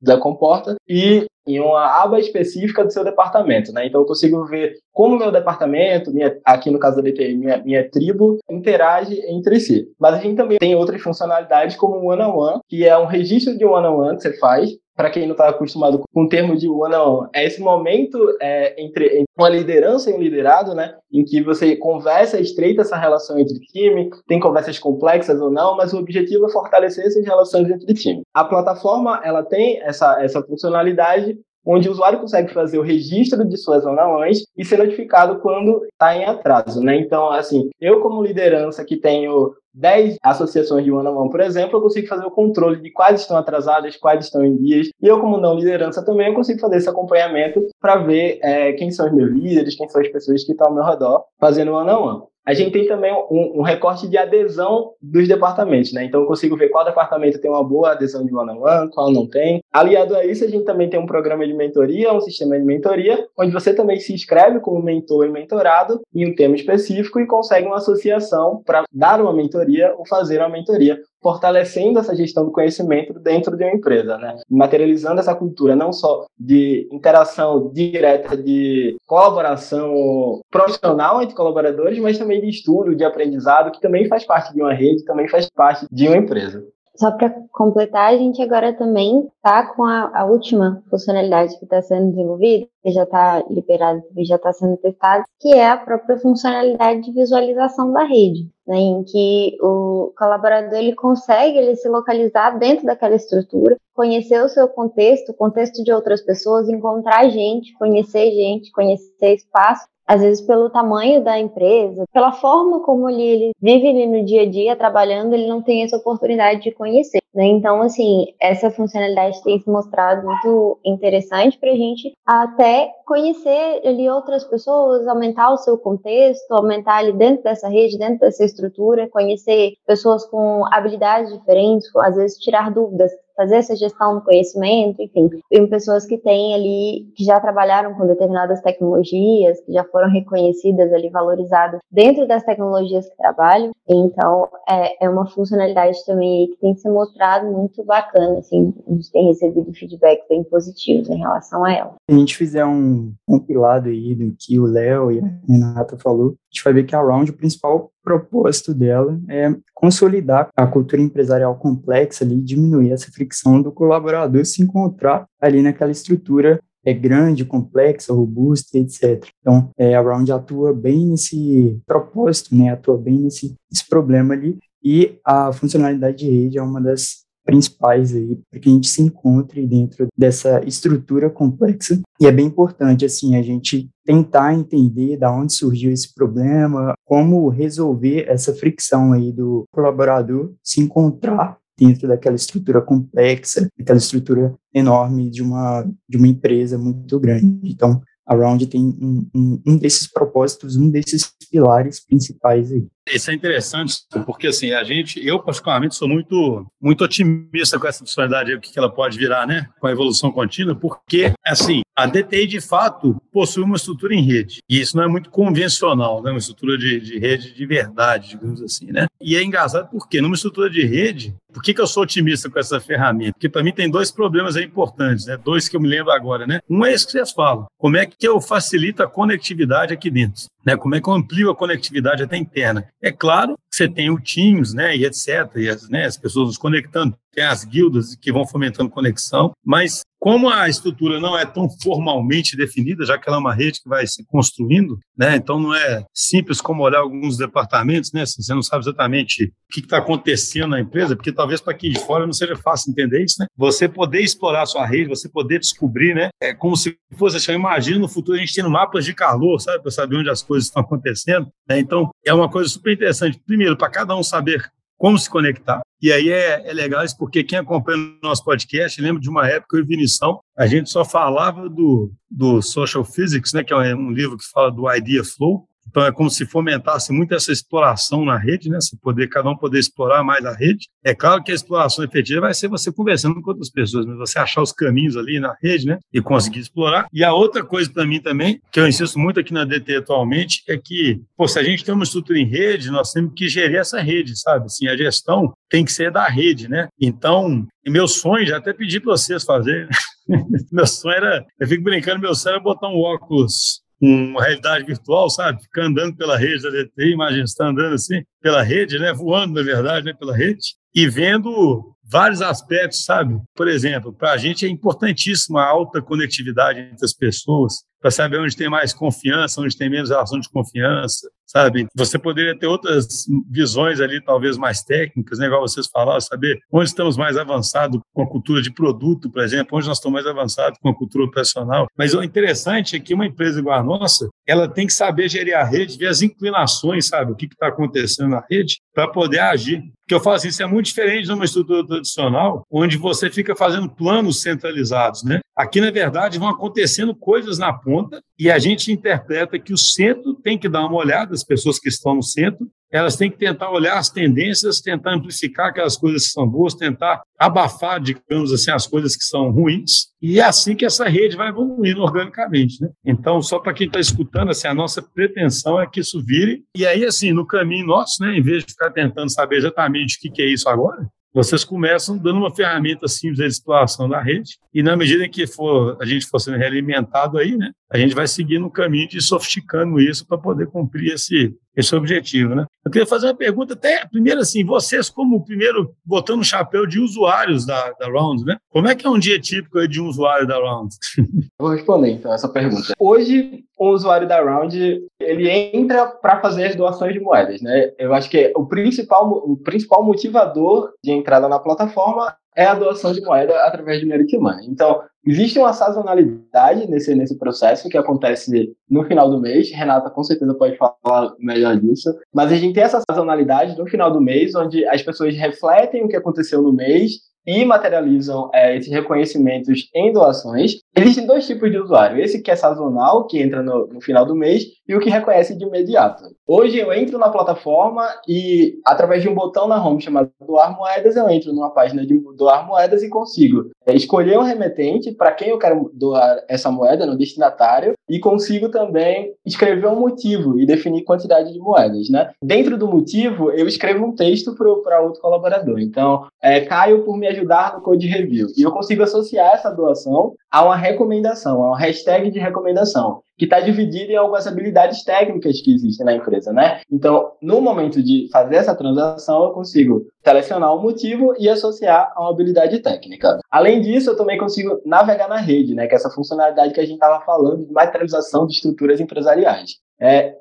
toda 0.00 0.20
comporta 0.20 0.76
e 0.88 1.26
em 1.46 1.60
uma 1.60 2.02
aba 2.02 2.20
específica 2.20 2.84
do 2.84 2.92
seu 2.92 3.02
departamento, 3.02 3.72
né? 3.72 3.86
Então 3.86 4.02
eu 4.02 4.06
consigo 4.06 4.44
ver 4.44 4.74
como 4.92 5.18
meu 5.18 5.32
departamento, 5.32 6.12
minha, 6.12 6.36
aqui 6.44 6.70
no 6.70 6.78
caso 6.78 6.96
da 6.96 7.02
DTI, 7.02 7.36
minha, 7.36 7.56
minha 7.64 7.90
tribo, 7.90 8.38
interage 8.50 9.18
entre 9.26 9.58
si. 9.58 9.88
Mas 9.98 10.14
a 10.14 10.18
gente 10.18 10.36
também 10.36 10.58
tem 10.58 10.74
outras 10.74 11.00
funcionalidades 11.00 11.74
como 11.74 11.96
o 11.96 12.10
one-on-one, 12.10 12.32
-on 12.32 12.54
-one, 12.56 12.60
que 12.68 12.86
é 12.86 12.98
um 12.98 13.06
registro 13.06 13.56
de 13.56 13.64
one-on-one 13.64 14.08
-on 14.08 14.12
-one 14.12 14.16
que 14.16 14.22
você 14.22 14.38
faz 14.38 14.70
para 14.98 15.10
quem 15.10 15.26
não 15.26 15.32
está 15.32 15.48
acostumado 15.48 16.02
com 16.12 16.24
o 16.24 16.28
termo 16.28 16.56
de 16.56 16.68
one 16.68 16.96
on 16.96 17.28
é 17.32 17.46
esse 17.46 17.60
momento 17.60 18.18
é, 18.42 18.82
entre, 18.82 19.24
uma 19.38 19.48
liderança 19.48 20.10
e 20.10 20.12
um 20.12 20.18
liderado, 20.18 20.74
né, 20.74 20.96
em 21.12 21.24
que 21.24 21.40
você 21.40 21.76
conversa, 21.76 22.40
estreita 22.40 22.82
essa 22.82 22.96
relação 22.96 23.38
entre 23.38 23.60
time, 23.60 24.10
tem 24.26 24.40
conversas 24.40 24.76
complexas 24.76 25.40
ou 25.40 25.52
não, 25.52 25.76
mas 25.76 25.92
o 25.92 25.98
objetivo 25.98 26.46
é 26.46 26.50
fortalecer 26.50 27.06
essas 27.06 27.24
relações 27.24 27.70
entre 27.70 27.94
time. 27.94 28.22
A 28.34 28.44
plataforma 28.44 29.20
ela 29.22 29.44
tem 29.44 29.80
essa, 29.82 30.20
essa 30.20 30.42
funcionalidade 30.42 31.38
onde 31.64 31.88
o 31.88 31.92
usuário 31.92 32.18
consegue 32.18 32.52
fazer 32.52 32.78
o 32.78 32.82
registro 32.82 33.46
de 33.46 33.56
suas 33.56 33.84
one 33.84 34.32
e 34.56 34.64
ser 34.64 34.78
notificado 34.78 35.38
quando 35.40 35.84
está 35.84 36.16
em 36.16 36.24
atraso, 36.24 36.82
né? 36.82 36.96
Então, 36.96 37.30
assim, 37.30 37.68
eu 37.80 38.00
como 38.00 38.22
liderança 38.22 38.84
que 38.84 38.96
tenho 38.96 39.52
10 39.78 40.16
associações 40.22 40.84
de 40.84 40.90
one-on-one, 40.90 41.16
-on 41.16 41.22
-one, 41.22 41.30
por 41.30 41.40
exemplo, 41.40 41.76
eu 41.76 41.82
consigo 41.82 42.08
fazer 42.08 42.26
o 42.26 42.30
controle 42.30 42.80
de 42.80 42.90
quais 42.90 43.20
estão 43.20 43.36
atrasadas, 43.36 43.96
quais 43.96 44.24
estão 44.24 44.44
em 44.44 44.56
dias. 44.56 44.88
E 45.00 45.06
eu, 45.06 45.20
como 45.20 45.38
não 45.38 45.54
liderança 45.54 46.04
também, 46.04 46.28
eu 46.28 46.34
consigo 46.34 46.60
fazer 46.60 46.76
esse 46.76 46.88
acompanhamento 46.88 47.64
para 47.80 47.96
ver 47.96 48.38
é, 48.42 48.72
quem 48.72 48.90
são 48.90 49.06
os 49.06 49.12
meus 49.14 49.30
líderes, 49.30 49.76
quem 49.76 49.88
são 49.88 50.00
as 50.00 50.08
pessoas 50.08 50.44
que 50.44 50.52
estão 50.52 50.68
ao 50.68 50.74
meu 50.74 50.84
redor 50.84 51.24
fazendo 51.38 51.72
one-on-one. 51.72 52.22
-one. 52.48 52.50
A 52.50 52.54
gente 52.54 52.72
tem 52.72 52.86
também 52.86 53.12
um, 53.30 53.60
um, 53.60 53.62
recorte 53.62 54.08
de 54.08 54.16
adesão 54.16 54.92
dos 55.02 55.28
departamentos, 55.28 55.92
né? 55.92 56.04
Então 56.04 56.22
eu 56.22 56.26
consigo 56.26 56.56
ver 56.56 56.70
qual 56.70 56.84
departamento 56.84 57.40
tem 57.40 57.50
uma 57.50 57.62
boa 57.62 57.92
adesão 57.92 58.24
de 58.24 58.34
one-on-one, 58.34 58.60
-on 58.60 58.84
-one, 58.84 58.90
qual 58.90 59.12
não 59.12 59.28
tem. 59.28 59.60
Aliado 59.72 60.16
a 60.16 60.24
isso, 60.24 60.44
a 60.44 60.48
gente 60.48 60.64
também 60.64 60.88
tem 60.88 60.98
um 60.98 61.06
programa 61.06 61.46
de 61.46 61.52
mentoria, 61.52 62.12
um 62.12 62.20
sistema 62.20 62.58
de 62.58 62.64
mentoria, 62.64 63.26
onde 63.38 63.52
você 63.52 63.74
também 63.74 64.00
se 64.00 64.12
inscreve 64.12 64.60
como 64.60 64.82
mentor 64.82 65.26
e 65.26 65.30
mentorado 65.30 66.00
em 66.14 66.26
um 66.26 66.34
tema 66.34 66.56
específico 66.56 67.20
e 67.20 67.26
consegue 67.26 67.66
uma 67.66 67.76
associação 67.76 68.62
para 68.64 68.84
dar 68.92 69.20
uma 69.20 69.32
mentoria 69.32 69.94
ou 69.96 70.06
fazer 70.06 70.38
uma 70.38 70.48
mentoria, 70.48 70.98
fortalecendo 71.22 71.98
essa 71.98 72.14
gestão 72.14 72.44
do 72.44 72.52
conhecimento 72.52 73.12
dentro 73.14 73.56
de 73.56 73.64
uma 73.64 73.74
empresa, 73.74 74.16
né? 74.18 74.36
Materializando 74.48 75.20
essa 75.20 75.34
cultura 75.34 75.74
não 75.74 75.92
só 75.92 76.26
de 76.38 76.88
interação 76.92 77.70
direta, 77.72 78.36
de 78.36 78.96
colaboração 79.06 80.40
profissional 80.50 81.22
entre 81.22 81.34
colaboradores, 81.34 81.98
mas 81.98 82.18
também 82.18 82.40
de 82.40 82.48
estudo, 82.48 82.94
de 82.94 83.04
aprendizado, 83.04 83.72
que 83.72 83.80
também 83.80 84.06
faz 84.08 84.24
parte 84.24 84.52
de 84.54 84.62
uma 84.62 84.72
rede, 84.72 85.04
também 85.04 85.28
faz 85.28 85.48
parte 85.50 85.86
de 85.90 86.08
uma 86.08 86.16
empresa. 86.16 86.64
Só 86.98 87.12
para 87.12 87.32
completar, 87.52 88.12
a 88.12 88.16
gente 88.16 88.42
agora 88.42 88.72
também 88.72 89.30
está 89.36 89.72
com 89.72 89.84
a, 89.84 90.10
a, 90.12 90.24
última 90.24 90.82
funcionalidade 90.90 91.56
que 91.56 91.64
está 91.64 91.80
sendo 91.80 92.10
desenvolvida, 92.10 92.66
que 92.82 92.90
já 92.90 93.04
está 93.04 93.44
liberada 93.48 94.02
e 94.16 94.24
já 94.24 94.34
está 94.34 94.52
sendo 94.52 94.76
testada, 94.78 95.22
que 95.38 95.54
é 95.54 95.68
a 95.68 95.76
própria 95.76 96.18
funcionalidade 96.18 97.02
de 97.02 97.12
visualização 97.12 97.92
da 97.92 98.02
rede, 98.02 98.50
né, 98.66 98.78
em 98.78 99.04
que 99.04 99.56
o 99.62 100.12
colaborador 100.18 100.76
ele 100.76 100.96
consegue 100.96 101.56
ele 101.56 101.76
se 101.76 101.88
localizar 101.88 102.58
dentro 102.58 102.84
daquela 102.84 103.14
estrutura, 103.14 103.76
conhecer 103.94 104.42
o 104.42 104.48
seu 104.48 104.66
contexto, 104.66 105.30
o 105.30 105.34
contexto 105.34 105.84
de 105.84 105.92
outras 105.92 106.20
pessoas, 106.20 106.68
encontrar 106.68 107.28
gente, 107.28 107.74
conhecer 107.74 108.32
gente, 108.32 108.72
conhecer 108.72 109.34
espaço 109.34 109.86
às 110.08 110.22
vezes 110.22 110.40
pelo 110.40 110.70
tamanho 110.70 111.22
da 111.22 111.38
empresa, 111.38 112.04
pela 112.10 112.32
forma 112.32 112.80
como 112.80 113.10
ele, 113.10 113.22
ele 113.22 113.52
vive 113.60 114.06
no 114.06 114.24
dia 114.24 114.42
a 114.42 114.50
dia 114.50 114.74
trabalhando, 114.74 115.34
ele 115.34 115.46
não 115.46 115.60
tem 115.60 115.84
essa 115.84 115.98
oportunidade 115.98 116.62
de 116.62 116.72
conhecer. 116.72 117.20
Né? 117.38 117.44
Então, 117.46 117.80
assim, 117.82 118.34
essa 118.40 118.68
funcionalidade 118.68 119.40
tem 119.44 119.60
se 119.60 119.70
mostrado 119.70 120.26
muito 120.26 120.80
interessante 120.84 121.56
para 121.56 121.70
a 121.70 121.76
gente 121.76 122.12
até 122.26 122.90
conhecer 123.06 123.80
ali 123.86 124.10
outras 124.10 124.42
pessoas, 124.42 125.06
aumentar 125.06 125.52
o 125.52 125.56
seu 125.56 125.78
contexto, 125.78 126.50
aumentar 126.50 126.96
ali 126.96 127.12
dentro 127.12 127.44
dessa 127.44 127.68
rede, 127.68 127.96
dentro 127.96 128.18
dessa 128.18 128.44
estrutura, 128.44 129.08
conhecer 129.08 129.74
pessoas 129.86 130.26
com 130.26 130.64
habilidades 130.72 131.32
diferentes, 131.32 131.88
às 131.98 132.16
vezes 132.16 132.38
tirar 132.38 132.72
dúvidas 132.72 133.12
fazer 133.38 133.58
essa 133.58 133.76
gestão 133.76 134.16
do 134.16 134.24
conhecimento, 134.24 135.00
enfim, 135.00 135.30
tem 135.48 135.64
pessoas 135.68 136.04
que 136.04 136.18
têm 136.18 136.56
ali, 136.56 137.12
que 137.14 137.22
já 137.24 137.38
trabalharam 137.38 137.94
com 137.94 138.04
determinadas 138.04 138.60
tecnologias, 138.60 139.60
que 139.60 139.72
já 139.72 139.84
foram 139.84 140.10
reconhecidas 140.10 140.92
ali, 140.92 141.08
valorizadas 141.08 141.78
dentro 141.88 142.26
das 142.26 142.42
tecnologias 142.42 143.08
que 143.08 143.16
trabalham, 143.16 143.70
então 143.88 144.48
é, 144.68 145.04
é 145.04 145.08
uma 145.08 145.24
funcionalidade 145.24 146.04
também 146.04 146.48
que 146.48 146.56
tem 146.56 146.74
se 146.74 146.90
mostrado 146.90 147.27
muito 147.44 147.84
bacana, 147.84 148.38
assim, 148.38 148.74
a 148.86 148.92
gente 148.92 149.10
tem 149.12 149.26
recebido 149.28 149.72
feedbacks 149.72 150.26
bem 150.28 150.44
positivos 150.44 151.08
em 151.08 151.18
relação 151.18 151.64
a 151.64 151.72
ela. 151.72 151.94
Se 152.10 152.16
a 152.16 152.18
gente 152.18 152.36
fizer 152.36 152.64
um 152.64 153.12
compilado 153.26 153.88
aí 153.88 154.14
do 154.14 154.34
que 154.38 154.58
o 154.58 154.66
Léo 154.66 155.12
e 155.12 155.20
a 155.20 155.30
Renata 155.48 155.96
falou, 155.98 156.30
a 156.30 156.54
gente 156.54 156.64
vai 156.64 156.72
ver 156.72 156.84
que 156.84 156.96
a 156.96 157.00
Round, 157.00 157.30
o 157.30 157.36
principal 157.36 157.90
propósito 158.02 158.72
dela 158.72 159.20
é 159.28 159.54
consolidar 159.74 160.48
a 160.56 160.66
cultura 160.66 161.02
empresarial 161.02 161.54
complexa 161.56 162.24
ali, 162.24 162.40
diminuir 162.40 162.92
essa 162.92 163.10
fricção 163.10 163.60
do 163.60 163.70
colaborador 163.70 164.44
se 164.44 164.62
encontrar 164.62 165.26
ali 165.40 165.62
naquela 165.62 165.92
estrutura 165.92 166.60
é 166.84 166.94
grande, 166.94 167.44
complexa, 167.44 168.14
robusta, 168.14 168.78
etc. 168.78 169.26
Então, 169.40 169.70
é, 169.76 169.94
a 169.94 170.00
Round 170.00 170.30
atua 170.32 170.72
bem 170.72 171.06
nesse 171.06 171.78
propósito, 171.86 172.54
né? 172.54 172.70
Atua 172.70 172.96
bem 172.96 173.18
nesse, 173.18 173.54
nesse 173.70 173.86
problema 173.86 174.32
ali. 174.32 174.58
E 174.82 175.18
a 175.24 175.52
funcionalidade 175.52 176.18
de 176.18 176.30
rede 176.30 176.58
é 176.58 176.62
uma 176.62 176.80
das 176.80 177.26
principais 177.48 178.14
aí 178.14 178.38
para 178.50 178.60
que 178.60 178.68
a 178.68 178.72
gente 178.72 178.88
se 178.88 179.00
encontre 179.00 179.66
dentro 179.66 180.06
dessa 180.14 180.60
estrutura 180.66 181.30
complexa. 181.30 181.98
E 182.20 182.26
é 182.26 182.32
bem 182.32 182.44
importante 182.44 183.06
assim 183.06 183.36
a 183.36 183.42
gente 183.42 183.88
tentar 184.04 184.52
entender 184.52 185.16
da 185.16 185.32
onde 185.32 185.54
surgiu 185.54 185.90
esse 185.90 186.14
problema, 186.14 186.92
como 187.06 187.48
resolver 187.48 188.26
essa 188.28 188.54
fricção 188.54 189.14
aí 189.14 189.32
do 189.32 189.64
colaborador 189.72 190.52
se 190.62 190.82
encontrar 190.82 191.56
dentro 191.78 192.06
daquela 192.08 192.36
estrutura 192.36 192.82
complexa, 192.82 193.66
aquela 193.80 193.98
estrutura 193.98 194.54
enorme 194.74 195.30
de 195.30 195.42
uma 195.42 195.88
de 196.06 196.18
uma 196.18 196.28
empresa 196.28 196.76
muito 196.76 197.18
grande. 197.18 197.60
Então, 197.64 198.02
a 198.28 198.34
Round 198.34 198.66
tem 198.66 198.80
um, 198.82 199.26
um, 199.34 199.62
um 199.66 199.76
desses 199.78 200.06
propósitos, 200.06 200.76
um 200.76 200.90
desses 200.90 201.32
pilares 201.50 202.04
principais 202.04 202.70
aí. 202.70 202.86
Isso 203.08 203.30
é 203.30 203.34
interessante, 203.34 203.94
porque 204.26 204.48
assim, 204.48 204.72
a 204.72 204.84
gente, 204.84 205.24
eu 205.26 205.40
particularmente 205.40 205.94
sou 205.94 206.06
muito, 206.06 206.66
muito 206.78 207.02
otimista 207.02 207.78
com 207.78 207.86
essa 207.86 208.00
funcionalidade, 208.00 208.54
o 208.54 208.60
que 208.60 208.78
ela 208.78 208.92
pode 208.92 209.16
virar, 209.16 209.46
né, 209.46 209.66
com 209.80 209.86
a 209.86 209.92
evolução 209.92 210.30
contínua, 210.30 210.74
porque, 210.74 211.32
assim, 211.46 211.80
a 211.98 212.06
DTI, 212.06 212.46
de 212.46 212.60
fato, 212.60 213.20
possui 213.32 213.64
uma 213.64 213.74
estrutura 213.74 214.14
em 214.14 214.22
rede, 214.22 214.60
e 214.70 214.80
isso 214.80 214.96
não 214.96 215.02
é 215.02 215.08
muito 215.08 215.30
convencional, 215.30 216.22
né, 216.22 216.30
uma 216.30 216.38
estrutura 216.38 216.78
de, 216.78 217.00
de 217.00 217.18
rede 217.18 217.52
de 217.52 217.66
verdade, 217.66 218.28
digamos 218.28 218.62
assim, 218.62 218.92
né, 218.92 219.08
e 219.20 219.34
é 219.34 219.42
engraçado 219.42 219.90
porque 219.90 220.20
numa 220.20 220.36
estrutura 220.36 220.70
de 220.70 220.86
rede, 220.86 221.34
por 221.52 221.60
que, 221.60 221.74
que 221.74 221.80
eu 221.80 221.88
sou 221.88 222.04
otimista 222.04 222.48
com 222.48 222.56
essa 222.56 222.78
ferramenta? 222.78 223.32
Porque 223.32 223.48
para 223.48 223.64
mim 223.64 223.72
tem 223.72 223.90
dois 223.90 224.12
problemas 224.12 224.54
importantes, 224.54 225.26
né, 225.26 225.36
dois 225.36 225.68
que 225.68 225.76
eu 225.76 225.80
me 225.80 225.88
lembro 225.88 226.12
agora, 226.12 226.46
né, 226.46 226.60
um 226.70 226.86
é 226.86 226.92
esse 226.92 227.04
que 227.04 227.10
vocês 227.10 227.32
falam, 227.32 227.66
como 227.76 227.96
é 227.96 228.06
que 228.06 228.28
eu 228.28 228.40
facilito 228.40 229.02
a 229.02 229.08
conectividade 229.08 229.92
aqui 229.92 230.08
dentro, 230.08 230.44
né, 230.64 230.76
como 230.76 230.94
é 230.94 231.00
que 231.00 231.08
eu 231.08 231.14
amplio 231.14 231.50
a 231.50 231.56
conectividade 231.56 232.22
até 232.22 232.36
interna, 232.36 232.86
é 233.02 233.10
claro 233.10 233.56
que 233.68 233.76
você 233.76 233.88
tem 233.88 234.08
o 234.08 234.20
Teams, 234.20 234.72
né, 234.72 234.96
e 234.96 235.04
etc, 235.04 235.50
e 235.56 235.68
as, 235.68 235.88
né, 235.88 236.04
as 236.04 236.16
pessoas 236.16 236.46
nos 236.46 236.58
conectando, 236.58 237.16
tem 237.32 237.44
as 237.44 237.64
guildas 237.64 238.16
que 238.16 238.32
vão 238.32 238.46
fomentando 238.46 238.90
conexão, 238.90 239.52
mas 239.64 240.02
como 240.18 240.48
a 240.48 240.68
estrutura 240.68 241.20
não 241.20 241.38
é 241.38 241.46
tão 241.46 241.68
formalmente 241.82 242.56
definida, 242.56 243.06
já 243.06 243.18
que 243.18 243.28
ela 243.28 243.38
é 243.38 243.40
uma 243.40 243.54
rede 243.54 243.80
que 243.80 243.88
vai 243.88 244.06
se 244.06 244.24
construindo, 244.26 244.98
né, 245.16 245.36
então 245.36 245.58
não 245.58 245.74
é 245.74 246.04
simples 246.12 246.60
como 246.60 246.82
olhar 246.82 247.00
alguns 247.00 247.36
departamentos, 247.36 248.12
né, 248.12 248.22
assim, 248.22 248.42
você 248.42 248.54
não 248.54 248.62
sabe 248.62 248.82
exatamente 248.84 249.44
o 249.44 249.72
que 249.72 249.80
está 249.80 249.98
acontecendo 249.98 250.70
na 250.70 250.80
empresa, 250.80 251.14
porque 251.14 251.32
talvez 251.32 251.60
para 251.60 251.72
aqui 251.72 251.88
de 251.88 251.98
fora 252.00 252.26
não 252.26 252.32
seja 252.32 252.56
fácil 252.56 252.90
entender 252.90 253.24
isso, 253.24 253.36
né, 253.38 253.46
você 253.56 253.88
poder 253.88 254.20
explorar 254.20 254.62
a 254.62 254.66
sua 254.66 254.86
rede, 254.86 255.08
você 255.08 255.28
poder 255.28 255.60
descobrir, 255.60 256.14
né, 256.14 256.30
é 256.42 256.52
como 256.52 256.76
se 256.76 256.96
fosse, 257.16 257.36
assim, 257.36 257.52
imagina 257.52 257.98
no 257.98 258.08
futuro 258.08 258.36
a 258.36 258.40
gente 258.40 258.54
tendo 258.54 258.70
mapas 258.70 259.04
de 259.04 259.14
calor, 259.14 259.60
sabe, 259.60 259.82
para 259.82 259.90
saber 259.90 260.16
onde 260.16 260.30
as 260.30 260.42
coisas 260.42 260.66
estão 260.68 260.82
acontecendo, 260.82 261.48
né, 261.68 261.78
então 261.78 262.10
é 262.24 262.34
uma 262.34 262.50
coisa 262.50 262.68
super 262.68 262.92
interessante, 262.92 263.40
primeiro, 263.46 263.76
para 263.76 263.90
cada 263.90 264.16
um 264.16 264.22
saber 264.22 264.68
como 264.98 265.18
se 265.18 265.30
conectar. 265.30 265.80
E 266.02 266.12
aí 266.12 266.28
é, 266.28 266.68
é 266.68 266.72
legal 266.72 267.04
isso, 267.04 267.16
porque 267.16 267.42
quem 267.42 267.58
acompanha 267.58 267.98
o 267.98 268.18
nosso 268.22 268.44
podcast, 268.44 269.00
lembra 269.00 269.20
de 269.20 269.30
uma 269.30 269.48
época, 269.48 269.76
eu 269.76 269.82
e 269.82 269.86
Vinição, 269.86 270.40
a 270.56 270.66
gente 270.66 270.90
só 270.90 271.04
falava 271.04 271.68
do, 271.68 272.12
do 272.30 272.60
Social 272.60 273.04
Physics, 273.04 273.52
né, 273.52 273.64
que 273.64 273.72
é 273.72 273.94
um 273.94 274.10
livro 274.10 274.36
que 274.36 274.44
fala 274.52 274.70
do 274.70 274.92
Idea 274.92 275.24
Flow, 275.24 275.68
então 275.88 276.04
é 276.04 276.12
como 276.12 276.30
se 276.30 276.46
fomentasse 276.46 277.12
muito 277.12 277.34
essa 277.34 277.50
exploração 277.50 278.24
na 278.24 278.36
rede, 278.36 278.68
né? 278.68 278.80
Se 278.80 278.96
poder 278.98 279.28
cada 279.28 279.48
um 279.48 279.56
poder 279.56 279.78
explorar 279.78 280.22
mais 280.22 280.44
a 280.44 280.54
rede. 280.54 280.88
É 281.02 281.14
claro 281.14 281.42
que 281.42 281.50
a 281.50 281.54
exploração 281.54 282.04
efetiva 282.04 282.42
vai 282.42 282.54
ser 282.54 282.68
você 282.68 282.92
conversando 282.92 283.40
com 283.40 283.50
outras 283.50 283.70
pessoas, 283.70 284.06
mas 284.06 284.16
você 284.16 284.38
achar 284.38 284.62
os 284.62 284.72
caminhos 284.72 285.16
ali 285.16 285.40
na 285.40 285.54
rede, 285.62 285.86
né? 285.86 285.98
E 286.12 286.20
conseguir 286.20 286.60
explorar. 286.60 287.06
E 287.12 287.24
a 287.24 287.32
outra 287.32 287.64
coisa 287.64 287.90
para 287.90 288.06
mim 288.06 288.20
também, 288.20 288.60
que 288.70 288.78
eu 288.78 288.86
insisto 288.86 289.18
muito 289.18 289.40
aqui 289.40 289.52
na 289.52 289.64
DT 289.64 289.96
atualmente, 289.96 290.62
é 290.68 290.76
que, 290.76 291.20
pô, 291.36 291.48
se 291.48 291.58
a 291.58 291.62
gente 291.62 291.84
tem 291.84 291.94
uma 291.94 292.04
estrutura 292.04 292.38
em 292.38 292.46
rede, 292.46 292.90
nós 292.90 293.12
temos 293.12 293.32
que 293.34 293.48
gerir 293.48 293.78
essa 293.78 294.00
rede, 294.00 294.38
sabe? 294.38 294.66
Assim, 294.66 294.88
a 294.88 294.96
gestão 294.96 295.52
tem 295.70 295.84
que 295.84 295.92
ser 295.92 296.10
da 296.10 296.28
rede, 296.28 296.68
né? 296.68 296.88
Então, 297.00 297.66
meu 297.86 298.06
sonho, 298.06 298.46
já 298.46 298.58
até 298.58 298.72
pedi 298.72 299.00
para 299.00 299.12
vocês 299.12 299.44
fazerem. 299.44 299.88
meu 300.70 300.86
sonho 300.86 301.16
era, 301.16 301.46
eu 301.58 301.66
fico 301.66 301.82
brincando, 301.82 302.20
meu 302.20 302.34
sonho 302.34 302.54
era 302.54 302.62
botar 302.62 302.88
um 302.88 303.00
óculos 303.00 303.82
uma 304.00 304.42
realidade 304.42 304.84
virtual, 304.84 305.28
sabe? 305.28 305.62
Ficar 305.62 305.84
andando 305.84 306.16
pela 306.16 306.36
rede 306.36 306.62
da 306.62 306.70
DT, 306.70 307.16
você 307.16 307.40
está 307.42 307.66
andando 307.66 307.94
assim 307.94 308.22
pela 308.40 308.62
rede, 308.62 308.98
né? 308.98 309.12
Voando, 309.12 309.54
na 309.54 309.62
verdade, 309.62 310.06
né? 310.06 310.14
pela 310.14 310.36
rede, 310.36 310.74
e 310.94 311.08
vendo 311.08 311.94
vários 312.10 312.40
aspectos, 312.40 313.04
sabe? 313.04 313.38
Por 313.54 313.68
exemplo, 313.68 314.12
para 314.12 314.32
a 314.32 314.36
gente 314.36 314.64
é 314.64 314.68
importantíssima 314.68 315.60
a 315.60 315.68
alta 315.68 316.00
conectividade 316.00 316.80
entre 316.80 317.04
as 317.04 317.12
pessoas, 317.12 317.82
para 318.00 318.10
saber 318.10 318.38
onde 318.38 318.56
tem 318.56 318.68
mais 318.68 318.94
confiança, 318.94 319.60
onde 319.60 319.76
tem 319.76 319.90
menos 319.90 320.10
relação 320.10 320.40
de 320.40 320.48
confiança, 320.48 321.28
sabe? 321.48 321.86
Você 321.96 322.18
poderia 322.18 322.56
ter 322.56 322.66
outras 322.66 323.26
visões 323.50 324.00
ali, 324.00 324.22
talvez 324.22 324.58
mais 324.58 324.82
técnicas, 324.82 325.38
né? 325.38 325.46
igual 325.46 325.62
vocês 325.62 325.86
falaram, 325.86 326.20
saber 326.20 326.60
onde 326.70 326.90
estamos 326.90 327.16
mais 327.16 327.36
avançados 327.36 328.00
com 328.12 328.22
a 328.22 328.28
cultura 328.28 328.60
de 328.60 328.70
produto, 328.70 329.30
por 329.30 329.42
exemplo, 329.42 329.76
onde 329.76 329.88
nós 329.88 329.96
estamos 329.96 330.22
mais 330.22 330.26
avançados 330.26 330.78
com 330.80 330.90
a 330.90 330.94
cultura 330.94 331.24
operacional. 331.24 331.88
Mas 331.96 332.14
o 332.14 332.22
interessante 332.22 332.94
é 332.94 333.00
que 333.00 333.14
uma 333.14 333.26
empresa 333.26 333.58
igual 333.58 333.78
a 333.78 333.82
nossa, 333.82 334.28
ela 334.46 334.68
tem 334.68 334.86
que 334.86 334.92
saber 334.92 335.28
gerir 335.28 335.56
a 335.56 335.64
rede, 335.64 335.96
ver 335.96 336.08
as 336.08 336.20
inclinações, 336.20 337.06
sabe? 337.06 337.32
O 337.32 337.34
que 337.34 337.46
está 337.46 337.68
acontecendo 337.68 338.28
na 338.28 338.44
rede, 338.48 338.80
para 338.94 339.08
poder 339.08 339.40
agir. 339.40 339.82
Porque 340.02 340.14
eu 340.14 340.20
falo 340.20 340.36
assim, 340.36 340.48
isso 340.48 340.62
é 340.62 340.66
muito 340.66 340.86
diferente 340.86 341.26
de 341.26 341.32
uma 341.32 341.44
estrutura 341.44 341.86
tradicional, 341.86 342.62
onde 342.70 342.96
você 342.96 343.30
fica 343.30 343.54
fazendo 343.54 343.88
planos 343.88 344.40
centralizados, 344.40 345.22
né? 345.22 345.40
Aqui, 345.54 345.80
na 345.80 345.90
verdade, 345.90 346.38
vão 346.38 346.48
acontecendo 346.48 347.14
coisas 347.14 347.58
na 347.58 347.72
ponta 347.72 348.22
e 348.38 348.50
a 348.50 348.58
gente 348.58 348.92
interpreta 348.92 349.58
que 349.58 349.72
o 349.72 349.78
centro 349.78 350.34
tem 350.34 350.56
que 350.56 350.68
dar 350.68 350.86
uma 350.86 350.96
olhada, 350.96 351.34
as 351.34 351.42
pessoas 351.42 351.78
que 351.78 351.88
estão 351.88 352.14
no 352.14 352.22
centro, 352.22 352.70
elas 352.90 353.16
têm 353.16 353.30
que 353.30 353.36
tentar 353.36 353.70
olhar 353.70 353.98
as 353.98 354.08
tendências, 354.08 354.80
tentar 354.80 355.14
amplificar 355.14 355.68
aquelas 355.68 355.96
coisas 355.96 356.26
que 356.26 356.32
são 356.32 356.48
boas, 356.48 356.74
tentar 356.74 357.22
abafar, 357.38 358.00
digamos 358.00 358.52
assim, 358.52 358.70
as 358.70 358.86
coisas 358.86 359.14
que 359.14 359.24
são 359.24 359.50
ruins, 359.50 360.08
e 360.22 360.40
é 360.40 360.44
assim 360.44 360.74
que 360.74 360.86
essa 360.86 361.06
rede 361.06 361.36
vai 361.36 361.48
evoluindo 361.48 362.00
organicamente, 362.00 362.80
né? 362.80 362.88
Então, 363.04 363.42
só 363.42 363.58
para 363.58 363.74
quem 363.74 363.86
está 363.86 364.00
escutando, 364.00 364.50
assim, 364.50 364.68
a 364.68 364.74
nossa 364.74 365.02
pretensão 365.02 365.80
é 365.80 365.86
que 365.86 366.00
isso 366.00 366.22
vire, 366.24 366.62
e 366.74 366.86
aí, 366.86 367.04
assim, 367.04 367.32
no 367.32 367.46
caminho 367.46 367.86
nosso, 367.86 368.22
né, 368.22 368.36
em 368.36 368.42
vez 368.42 368.64
de 368.64 368.72
ficar 368.72 368.90
tentando 368.90 369.30
saber 369.30 369.56
exatamente 369.56 370.16
o 370.16 370.20
que, 370.20 370.30
que 370.30 370.42
é 370.42 370.46
isso 370.46 370.68
agora, 370.68 371.06
vocês 371.32 371.64
começam 371.64 372.16
dando 372.16 372.38
uma 372.38 372.54
ferramenta 372.54 373.06
simples 373.06 373.38
de 373.38 373.46
exploração 373.46 374.08
da 374.08 374.20
rede, 374.20 374.58
e 374.72 374.82
na 374.82 374.96
medida 374.96 375.24
em 375.24 375.30
que 375.30 375.46
for, 375.46 375.96
a 376.00 376.04
gente 376.04 376.26
for 376.26 376.38
sendo 376.38 376.56
realimentado 376.56 377.38
aí, 377.38 377.56
né, 377.56 377.70
a 377.90 377.98
gente 377.98 378.14
vai 378.14 378.26
seguir 378.26 378.58
no 378.58 378.70
caminho 378.70 379.08
de 379.08 379.20
sofisticando 379.20 380.00
isso 380.00 380.26
para 380.26 380.38
poder 380.38 380.66
cumprir 380.66 381.12
esse, 381.12 381.54
esse 381.76 381.94
objetivo, 381.94 382.54
né? 382.54 382.66
Eu 382.84 382.90
queria 382.90 383.06
fazer 383.06 383.26
uma 383.26 383.34
pergunta, 383.34 383.74
até 383.74 384.04
primeiro 384.06 384.40
assim, 384.40 384.64
vocês 384.64 385.08
como 385.08 385.44
primeiro 385.44 385.94
botando 386.04 386.40
o 386.40 386.44
chapéu 386.44 386.86
de 386.86 386.98
usuários 386.98 387.64
da, 387.64 387.92
da 387.92 388.08
Round, 388.08 388.44
né? 388.44 388.56
Como 388.70 388.88
é 388.88 388.94
que 388.94 389.06
é 389.06 389.10
um 389.10 389.18
dia 389.18 389.40
típico 389.40 389.86
de 389.86 390.00
um 390.00 390.06
usuário 390.06 390.46
da 390.46 390.56
Round? 390.56 390.94
Vou 391.58 391.70
responder 391.70 392.10
então 392.10 392.32
essa 392.32 392.48
pergunta. 392.48 392.94
Hoje, 392.98 393.64
um 393.78 393.90
usuário 393.90 394.26
da 394.26 394.42
Round 394.42 395.02
ele 395.20 395.50
entra 395.50 396.06
para 396.06 396.40
fazer 396.40 396.66
as 396.66 396.74
doações 396.74 397.12
de 397.12 397.20
moedas, 397.20 397.60
né? 397.60 397.92
Eu 397.98 398.12
acho 398.12 398.28
que 398.28 398.52
o 398.56 398.66
principal 398.66 399.28
o 399.28 399.56
principal 399.56 400.04
motivador 400.04 400.92
de 401.04 401.12
entrada 401.12 401.48
na 401.48 401.58
plataforma 401.58 402.34
é 402.56 402.64
a 402.64 402.74
doação 402.74 403.12
de 403.12 403.20
moeda 403.20 403.54
através 403.64 404.00
de 404.00 404.06
Merit 404.06 404.36
Money. 404.36 404.66
Então, 404.68 405.02
existe 405.24 405.58
uma 405.58 405.72
sazonalidade 405.72 406.88
nesse, 406.88 407.14
nesse 407.14 407.38
processo 407.38 407.88
que 407.88 407.96
acontece 407.96 408.74
no 408.90 409.04
final 409.04 409.30
do 409.30 409.40
mês. 409.40 409.70
Renata 409.70 410.10
com 410.10 410.22
certeza 410.22 410.54
pode 410.54 410.76
falar 410.76 411.34
melhor 411.38 411.78
disso. 411.78 412.12
Mas 412.34 412.50
a 412.50 412.56
gente 412.56 412.74
tem 412.74 412.82
essa 412.82 413.02
sazonalidade 413.08 413.76
no 413.78 413.86
final 413.86 414.10
do 414.10 414.20
mês, 414.20 414.54
onde 414.54 414.84
as 414.86 415.02
pessoas 415.02 415.36
refletem 415.36 416.04
o 416.04 416.08
que 416.08 416.16
aconteceu 416.16 416.62
no 416.62 416.72
mês 416.72 417.28
e 417.48 417.64
materializam 417.64 418.50
é, 418.52 418.76
esses 418.76 418.92
reconhecimentos 418.92 419.88
em 419.94 420.12
doações. 420.12 420.82
Existem 420.94 421.26
dois 421.26 421.46
tipos 421.46 421.70
de 421.70 421.78
usuário: 421.78 422.20
esse 422.20 422.42
que 422.42 422.50
é 422.50 422.56
sazonal, 422.56 423.26
que 423.26 423.40
entra 423.40 423.62
no, 423.62 423.86
no, 423.86 424.02
final 424.02 424.26
do 424.26 424.34
mês, 424.34 424.66
e 424.86 424.94
o 424.94 425.00
que 425.00 425.08
reconhece 425.08 425.56
de 425.56 425.64
imediato. 425.64 426.24
Hoje 426.46 426.78
eu 426.78 426.92
entro 426.92 427.16
na 427.16 427.30
plataforma 427.30 428.06
e, 428.28 428.78
através 428.84 429.22
de 429.22 429.30
um 429.30 429.34
botão 429.34 429.66
na 429.66 429.82
home 429.82 430.02
chamado 430.02 430.30
Doar 430.46 430.76
Moedas, 430.76 431.16
eu 431.16 431.28
entro 431.30 431.52
numa 431.54 431.70
página 431.70 432.04
de 432.04 432.18
Doar 432.36 432.66
Moedas 432.66 433.02
e 433.02 433.08
consigo 433.08 433.70
é, 433.86 433.94
escolher 433.94 434.38
um 434.38 434.42
remetente 434.42 435.12
para 435.12 435.32
quem 435.32 435.48
eu 435.48 435.58
quero 435.58 435.90
doar 435.94 436.44
essa 436.48 436.70
moeda, 436.70 437.06
no 437.06 437.16
destinatário, 437.16 437.94
e 438.08 438.18
consigo 438.18 438.68
também 438.68 439.32
escrever 439.44 439.86
um 439.86 439.98
motivo 439.98 440.60
e 440.60 440.66
definir 440.66 441.04
quantidade 441.04 441.52
de 441.52 441.58
moedas. 441.58 442.10
Né? 442.10 442.30
Dentro 442.42 442.76
do 442.76 442.86
motivo, 442.86 443.50
eu 443.50 443.66
escrevo 443.66 444.04
um 444.04 444.14
texto 444.14 444.54
para 444.54 445.00
outro 445.00 445.20
colaborador. 445.22 445.78
Então, 445.78 446.26
é, 446.42 446.60
Caio, 446.60 447.04
por 447.04 447.16
me 447.16 447.26
ajudar 447.38 447.74
no 447.74 447.82
Code 447.82 448.06
Review. 448.06 448.48
E 448.56 448.62
eu 448.62 448.72
consigo 448.72 449.02
associar 449.02 449.54
essa 449.54 449.70
doação 449.70 450.34
a 450.50 450.64
uma 450.64 450.76
recomendação, 450.76 451.62
a 451.62 451.68
uma 451.68 451.78
hashtag 451.78 452.30
de 452.30 452.38
recomendação, 452.38 453.22
que 453.36 453.44
está 453.44 453.60
dividida 453.60 454.12
em 454.12 454.16
algumas 454.16 454.46
habilidades 454.46 455.04
técnicas 455.04 455.60
que 455.60 455.72
existem 455.72 456.04
na 456.04 456.14
empresa, 456.14 456.52
né? 456.52 456.80
Então, 456.90 457.32
no 457.40 457.60
momento 457.60 458.02
de 458.02 458.28
fazer 458.32 458.56
essa 458.56 458.74
transação, 458.74 459.44
eu 459.44 459.50
consigo 459.52 460.06
selecionar 460.24 460.74
um 460.74 460.82
motivo 460.82 461.34
e 461.38 461.48
associar 461.48 462.12
a 462.14 462.22
uma 462.22 462.30
habilidade 462.30 462.80
técnica. 462.80 463.38
Além 463.50 463.80
disso, 463.80 464.10
eu 464.10 464.16
também 464.16 464.38
consigo 464.38 464.80
navegar 464.84 465.28
na 465.28 465.36
rede, 465.36 465.74
né? 465.74 465.86
Que 465.86 465.94
é 465.94 465.96
essa 465.96 466.10
funcionalidade 466.10 466.74
que 466.74 466.80
a 466.80 466.84
gente 466.84 466.94
estava 466.94 467.24
falando 467.24 467.64
de 467.64 467.72
materialização 467.72 468.46
de 468.46 468.54
estruturas 468.54 469.00
empresariais. 469.00 469.76
É, 470.00 470.34